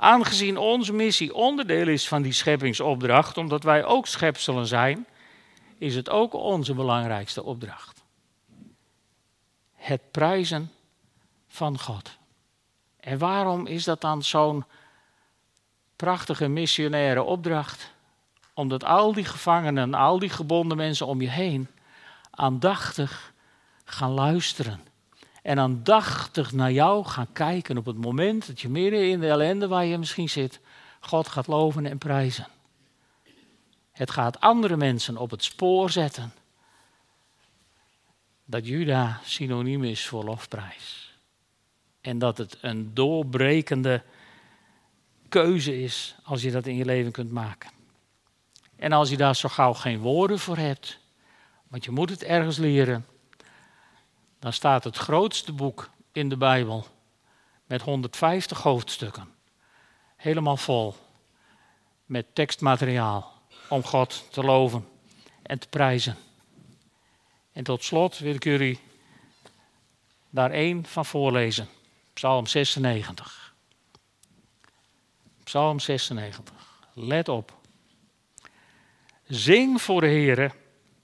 Aangezien 0.00 0.56
onze 0.56 0.92
missie 0.92 1.34
onderdeel 1.34 1.88
is 1.88 2.08
van 2.08 2.22
die 2.22 2.32
scheppingsopdracht, 2.32 3.36
omdat 3.36 3.62
wij 3.62 3.84
ook 3.84 4.06
schepselen 4.06 4.66
zijn, 4.66 5.06
is 5.78 5.94
het 5.94 6.10
ook 6.10 6.34
onze 6.34 6.74
belangrijkste 6.74 7.42
opdracht. 7.42 8.04
Het 9.74 10.10
prijzen 10.10 10.72
van 11.48 11.78
God. 11.78 12.16
En 13.00 13.18
waarom 13.18 13.66
is 13.66 13.84
dat 13.84 14.00
dan 14.00 14.22
zo'n 14.22 14.64
prachtige 15.96 16.48
missionaire 16.48 17.22
opdracht? 17.22 17.92
Omdat 18.54 18.84
al 18.84 19.12
die 19.12 19.24
gevangenen, 19.24 19.94
al 19.94 20.18
die 20.18 20.30
gebonden 20.30 20.76
mensen 20.76 21.06
om 21.06 21.20
je 21.20 21.30
heen 21.30 21.68
aandachtig 22.30 23.32
gaan 23.84 24.10
luisteren 24.10 24.87
en 25.48 25.58
aandachtig 25.58 26.52
naar 26.52 26.72
jou 26.72 27.04
gaan 27.04 27.32
kijken 27.32 27.78
op 27.78 27.86
het 27.86 27.96
moment 27.96 28.46
dat 28.46 28.60
je 28.60 28.68
midden 28.68 29.10
in 29.10 29.20
de 29.20 29.28
ellende 29.28 29.68
waar 29.68 29.84
je 29.84 29.98
misschien 29.98 30.28
zit, 30.28 30.60
God 31.00 31.28
gaat 31.28 31.46
loven 31.46 31.86
en 31.86 31.98
prijzen. 31.98 32.46
Het 33.92 34.10
gaat 34.10 34.40
andere 34.40 34.76
mensen 34.76 35.16
op 35.16 35.30
het 35.30 35.44
spoor 35.44 35.90
zetten. 35.90 36.32
Dat 38.44 38.66
Juda 38.66 39.20
synoniem 39.24 39.84
is 39.84 40.06
voor 40.06 40.24
lofprijs. 40.24 41.14
En 42.00 42.18
dat 42.18 42.38
het 42.38 42.58
een 42.60 42.94
doorbrekende 42.94 44.02
keuze 45.28 45.82
is 45.82 46.14
als 46.22 46.42
je 46.42 46.50
dat 46.50 46.66
in 46.66 46.76
je 46.76 46.84
leven 46.84 47.12
kunt 47.12 47.30
maken. 47.30 47.70
En 48.76 48.92
als 48.92 49.10
je 49.10 49.16
daar 49.16 49.36
zo 49.36 49.48
gauw 49.48 49.72
geen 49.72 49.98
woorden 49.98 50.38
voor 50.38 50.56
hebt, 50.56 50.98
want 51.68 51.84
je 51.84 51.90
moet 51.90 52.10
het 52.10 52.22
ergens 52.22 52.56
leren, 52.56 53.06
dan 54.38 54.52
staat 54.52 54.84
het 54.84 54.96
grootste 54.96 55.52
boek 55.52 55.90
in 56.12 56.28
de 56.28 56.36
Bijbel 56.36 56.86
met 57.66 57.82
150 57.82 58.62
hoofdstukken. 58.62 59.28
Helemaal 60.16 60.56
vol 60.56 60.94
met 62.04 62.34
tekstmateriaal 62.34 63.42
om 63.68 63.84
God 63.84 64.24
te 64.30 64.42
loven 64.42 64.88
en 65.42 65.58
te 65.58 65.68
prijzen. 65.68 66.16
En 67.52 67.64
tot 67.64 67.84
slot 67.84 68.18
wil 68.18 68.34
ik 68.34 68.44
jullie 68.44 68.80
daar 70.30 70.50
één 70.50 70.86
van 70.86 71.04
voorlezen. 71.04 71.68
Psalm 72.12 72.46
96. 72.46 73.54
Psalm 75.44 75.80
96. 75.80 76.54
Let 76.94 77.28
op. 77.28 77.56
Zing 79.26 79.82
voor 79.82 80.00
de 80.00 80.06
Heer 80.06 80.54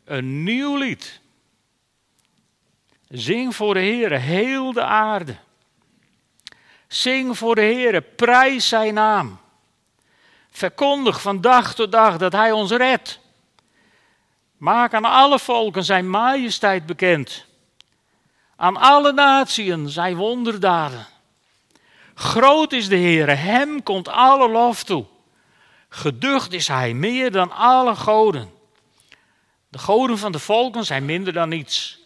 een 0.05 0.43
nieuw 0.43 0.77
lied. 0.77 1.21
Zing 3.09 3.57
voor 3.57 3.75
de 3.75 3.81
Heer 3.81 4.21
heel 4.21 4.73
de 4.73 4.83
aarde. 4.83 5.37
Zing 6.89 7.39
voor 7.39 7.55
de 7.55 7.61
Heer, 7.61 8.03
prijs 8.03 8.69
zijn 8.69 8.95
naam. 8.95 9.41
Verkondig 10.51 11.21
van 11.21 11.41
dag 11.41 11.75
tot 11.75 11.93
dag 11.93 12.17
dat 12.17 12.33
Hij 12.33 12.53
ons 12.53 12.71
redt. 12.71 13.21
Maak 14.57 14.95
aan 14.95 15.05
alle 15.05 15.39
volken 15.39 15.85
Zijn 15.85 16.11
majesteit 16.11 16.87
bekend. 16.87 17.47
Aan 18.57 18.77
alle 18.77 19.13
natieën 19.13 19.89
Zijn 19.89 20.17
wonderdaden. 20.17 21.07
Groot 22.15 22.73
is 22.73 22.89
de 22.89 22.97
Heer, 22.97 23.39
Hem 23.39 23.83
komt 23.83 24.09
alle 24.09 24.49
lof 24.49 24.85
toe. 24.85 25.05
Geducht 25.89 26.53
is 26.53 26.69
Hij 26.69 26.95
meer 26.95 27.31
dan 27.31 27.53
alle 27.53 27.97
goden. 27.97 28.53
De 29.69 29.79
goden 29.79 30.19
van 30.19 30.33
de 30.33 30.39
volken 30.39 30.85
zijn 30.85 31.05
minder 31.05 31.33
dan 31.33 31.49
niets. 31.49 32.04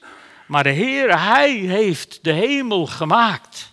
Maar 0.48 0.62
de 0.62 0.68
Heer, 0.68 1.20
Hij 1.20 1.50
heeft 1.50 2.24
de 2.24 2.32
hemel 2.32 2.86
gemaakt. 2.86 3.72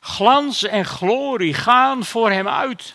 Glans 0.00 0.62
en 0.62 0.84
glorie 0.84 1.54
gaan 1.54 2.04
voor 2.04 2.30
hem 2.30 2.48
uit. 2.48 2.94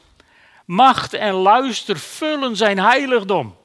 Macht 0.65 1.13
en 1.13 1.33
luister 1.33 1.99
vullen 1.99 2.55
zijn 2.55 2.79
heiligdom. 2.79 3.57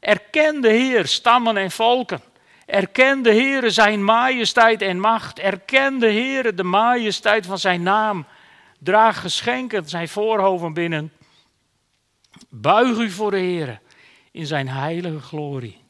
Erken 0.00 0.60
de 0.60 0.68
Heer, 0.68 1.06
stammen 1.06 1.56
en 1.56 1.70
volken. 1.70 2.22
Erken 2.66 3.22
de 3.22 3.32
Heer 3.32 3.70
zijn 3.70 4.04
majesteit 4.04 4.82
en 4.82 5.00
macht. 5.00 5.38
Erken 5.38 5.98
de 5.98 6.08
Heer 6.08 6.56
de 6.56 6.64
majesteit 6.64 7.46
van 7.46 7.58
zijn 7.58 7.82
naam. 7.82 8.26
Draag 8.78 9.20
geschenken 9.20 9.88
zijn 9.88 10.08
voorhoven 10.08 10.72
binnen. 10.72 11.12
Buig 12.48 12.98
u 12.98 13.10
voor 13.10 13.30
de 13.30 13.38
Heer 13.38 13.80
in 14.32 14.46
zijn 14.46 14.68
heilige 14.68 15.20
glorie. 15.20 15.86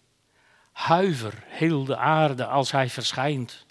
Huiver 0.78 1.32
heel 1.46 1.84
de 1.84 1.96
aarde 1.96 2.46
als 2.46 2.70
hij 2.70 2.88
verschijnt. 2.88 3.64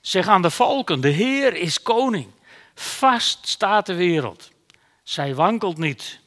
Zeg 0.00 0.28
aan 0.28 0.42
de 0.42 0.50
volken, 0.50 1.00
de 1.00 1.08
Heer 1.08 1.54
is 1.54 1.82
koning. 1.82 2.26
Vast 2.74 3.48
staat 3.48 3.86
de 3.86 3.94
wereld. 3.94 4.50
Zij 5.02 5.34
wankelt 5.34 5.78
niet. 5.78 6.20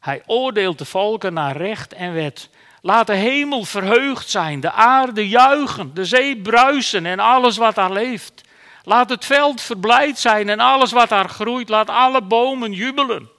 Hij 0.00 0.22
oordeelt 0.26 0.78
de 0.78 0.84
volken 0.84 1.32
naar 1.32 1.56
recht 1.56 1.92
en 1.92 2.12
wet. 2.12 2.48
Laat 2.82 3.06
de 3.06 3.14
hemel 3.14 3.64
verheugd 3.64 4.28
zijn, 4.28 4.60
de 4.60 4.72
aarde 4.72 5.28
juichen, 5.28 5.94
de 5.94 6.04
zee 6.04 6.36
bruisen 6.36 7.06
en 7.06 7.18
alles 7.18 7.56
wat 7.56 7.74
daar 7.74 7.92
leeft. 7.92 8.40
Laat 8.82 9.10
het 9.10 9.24
veld 9.24 9.60
verblijd 9.60 10.18
zijn 10.18 10.48
en 10.48 10.60
alles 10.60 10.92
wat 10.92 11.08
daar 11.08 11.28
groeit. 11.28 11.68
Laat 11.68 11.88
alle 11.88 12.22
bomen 12.22 12.72
jubelen 12.72 13.30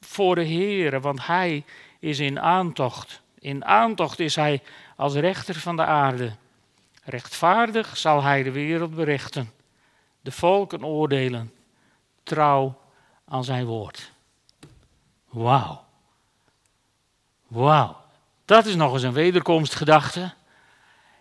voor 0.00 0.34
de 0.34 0.44
Heer, 0.44 1.00
want 1.00 1.26
Hij 1.26 1.64
is 2.00 2.18
in 2.18 2.40
aantocht. 2.40 3.20
In 3.38 3.64
aantocht 3.64 4.18
is 4.18 4.36
Hij 4.36 4.62
als 4.96 5.14
rechter 5.14 5.54
van 5.54 5.76
de 5.76 5.84
aarde. 5.84 6.32
Rechtvaardig 7.04 7.96
zal 7.96 8.22
Hij 8.22 8.42
de 8.42 8.50
wereld 8.50 8.94
berichten 8.94 9.52
de 10.22 10.32
volken 10.32 10.84
oordelen, 10.84 11.52
trouw 12.22 12.80
aan 13.24 13.44
zijn 13.44 13.64
woord. 13.64 14.10
Wauw. 15.28 15.84
Wauw. 17.46 18.00
Dat 18.44 18.66
is 18.66 18.74
nog 18.74 18.92
eens 18.92 19.02
een 19.02 19.12
wederkomstgedachte. 19.12 20.34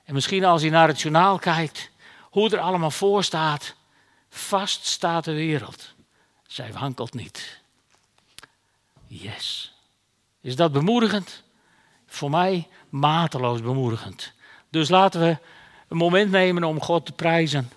En 0.04 0.14
misschien 0.14 0.46
als 0.46 0.62
je 0.62 0.70
naar 0.70 0.88
het 0.88 1.02
journaal 1.02 1.40
kijkt, 1.40 1.90
hoe 2.22 2.44
het 2.44 2.54
er 2.54 2.60
allemaal 2.60 2.92
voor 2.92 3.24
staat. 3.24 3.76
Vast 4.30 4.86
staat 4.86 5.24
de 5.24 5.34
wereld. 5.34 5.94
Zij 6.48 6.74
wankelt 6.74 7.14
niet. 7.14 7.60
Yes. 9.08 9.74
Is 10.42 10.56
dat 10.56 10.72
bemoedigend? 10.72 11.44
Voor 12.08 12.30
mij 12.30 12.68
mateloos 12.92 13.62
bemoedigend. 13.62 14.34
Dus 14.70 14.90
laten 14.90 15.22
we 15.22 15.38
een 15.88 15.98
moment 15.98 16.32
nemen 16.32 16.64
om 16.64 16.82
God 16.82 17.06
te 17.06 17.12
prijzen 17.12 17.70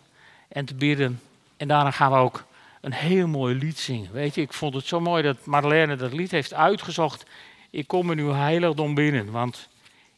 en 0.49 0.65
te 0.65 0.75
bidden. 0.75 1.21
En 1.57 1.69
daarna 1.69 1.91
gaan 1.91 2.11
we 2.11 2.17
ook 2.17 2.45
een 2.81 2.93
heel 2.93 3.27
mooi 3.27 3.55
lied 3.55 3.79
zingen. 3.79 4.13
Weet 4.13 4.35
je, 4.35 4.41
ik 4.41 4.53
vond 4.53 4.75
het 4.75 4.87
zo 4.87 5.01
mooi 5.01 5.23
dat 5.23 5.45
Marlene 5.45 5.97
dat 5.97 6.13
lied 6.13 6.31
heeft 6.31 6.55
uitgezocht. 6.55 7.25
Ik 7.71 7.87
kom 7.87 8.11
in 8.11 8.19
uw 8.19 8.33
heiligdom 8.33 8.95
binnen. 8.95 9.31
Want 9.31 9.69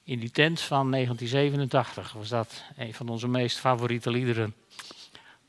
in 0.05 0.19
die 0.19 0.31
tent 0.31 0.61
van 0.61 0.91
1987 0.91 2.13
was 2.13 2.29
dat 2.29 2.63
een 2.77 2.95
van 2.95 3.09
onze 3.09 3.29
meest 3.29 3.59
favoriete 3.59 4.11
liederen. 4.11 4.55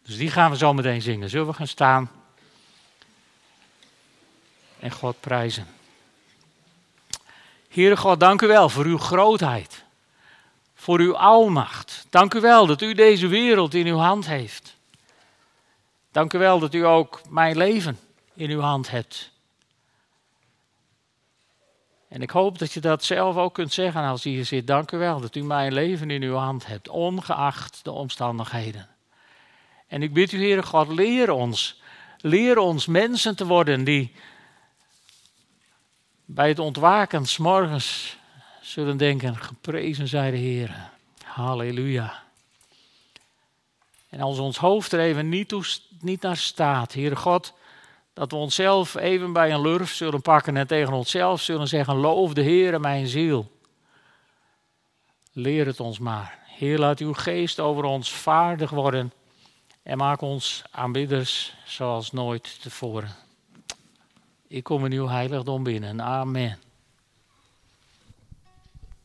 Dus 0.03 0.17
die 0.17 0.31
gaan 0.31 0.51
we 0.51 0.57
zo 0.57 0.73
meteen 0.73 1.01
zingen. 1.01 1.29
Zullen 1.29 1.47
we 1.47 1.53
gaan 1.53 1.67
staan 1.67 2.12
en 4.79 4.91
God 4.91 5.19
prijzen? 5.19 5.76
Heere 7.77 7.97
God, 7.97 8.19
dank 8.19 8.41
u 8.41 8.47
wel 8.47 8.69
voor 8.69 8.85
uw 8.85 8.97
grootheid. 8.97 9.83
Voor 10.73 10.99
uw 10.99 11.17
almacht. 11.17 12.07
Dank 12.09 12.33
u 12.33 12.39
wel 12.39 12.65
dat 12.65 12.81
u 12.81 12.93
deze 12.93 13.27
wereld 13.27 13.73
in 13.73 13.87
uw 13.87 13.97
hand 13.97 14.27
heeft. 14.27 14.75
Dank 16.11 16.33
u 16.33 16.37
wel 16.37 16.59
dat 16.59 16.73
u 16.73 16.85
ook 16.85 17.21
mijn 17.29 17.57
leven 17.57 17.99
in 18.33 18.49
uw 18.49 18.59
hand 18.59 18.89
hebt. 18.89 19.31
En 22.07 22.21
ik 22.21 22.29
hoop 22.29 22.59
dat 22.59 22.73
je 22.73 22.79
dat 22.79 23.03
zelf 23.03 23.35
ook 23.35 23.53
kunt 23.53 23.73
zeggen 23.73 24.03
als 24.03 24.23
je 24.23 24.29
hier 24.29 24.45
zit. 24.45 24.67
Dank 24.67 24.91
u 24.91 24.97
wel 24.97 25.19
dat 25.19 25.35
u 25.35 25.43
mijn 25.43 25.73
leven 25.73 26.09
in 26.09 26.21
uw 26.21 26.35
hand 26.35 26.65
hebt, 26.65 26.89
ongeacht 26.89 27.79
de 27.83 27.91
omstandigheden. 27.91 28.87
En 29.87 30.01
ik 30.01 30.13
bid 30.13 30.31
u, 30.31 30.37
Heere 30.37 30.63
God, 30.63 30.87
leer 30.87 31.31
ons. 31.31 31.81
Leer 32.17 32.57
ons 32.57 32.85
mensen 32.85 33.35
te 33.35 33.45
worden 33.45 33.83
die 33.83 34.13
bij 36.29 36.47
het 36.47 36.59
ontwaken 36.59 37.25
s 37.25 37.37
morgens 37.37 38.17
zullen 38.61 38.97
denken, 38.97 39.37
geprezen 39.37 40.07
zij 40.07 40.31
de 40.31 40.37
Heer. 40.37 40.89
Halleluja. 41.23 42.23
En 44.09 44.21
als 44.21 44.39
ons 44.39 44.57
hoofd 44.57 44.91
er 44.91 44.99
even 44.99 45.29
niet, 45.29 45.47
toe, 45.47 45.63
niet 45.99 46.21
naar 46.21 46.37
staat, 46.37 46.93
Heere 46.93 47.15
God, 47.15 47.53
dat 48.13 48.31
we 48.31 48.37
onszelf 48.37 48.95
even 48.95 49.33
bij 49.33 49.51
een 49.51 49.61
lurf 49.61 49.93
zullen 49.93 50.21
pakken 50.21 50.57
en 50.57 50.67
tegen 50.67 50.93
onszelf 50.93 51.41
zullen 51.41 51.67
zeggen, 51.67 51.95
loof 51.95 52.33
de 52.33 52.43
Heere 52.43 52.79
mijn 52.79 53.07
ziel. 53.07 53.51
Leer 55.31 55.65
het 55.65 55.79
ons 55.79 55.99
maar. 55.99 56.39
Heer, 56.45 56.79
laat 56.79 56.99
uw 56.99 57.13
geest 57.13 57.59
over 57.59 57.83
ons 57.83 58.11
vaardig 58.11 58.69
worden 58.69 59.13
en 59.83 59.97
maak 59.97 60.21
ons 60.21 60.63
aanbidders 60.71 61.55
zoals 61.65 62.11
nooit 62.11 62.61
tevoren. 62.61 63.26
Ik 64.47 64.63
kom 64.63 64.86
in 64.86 64.91
uw 64.91 65.07
heiligdom 65.07 65.63
binnen. 65.63 66.01
Amen. 66.01 66.66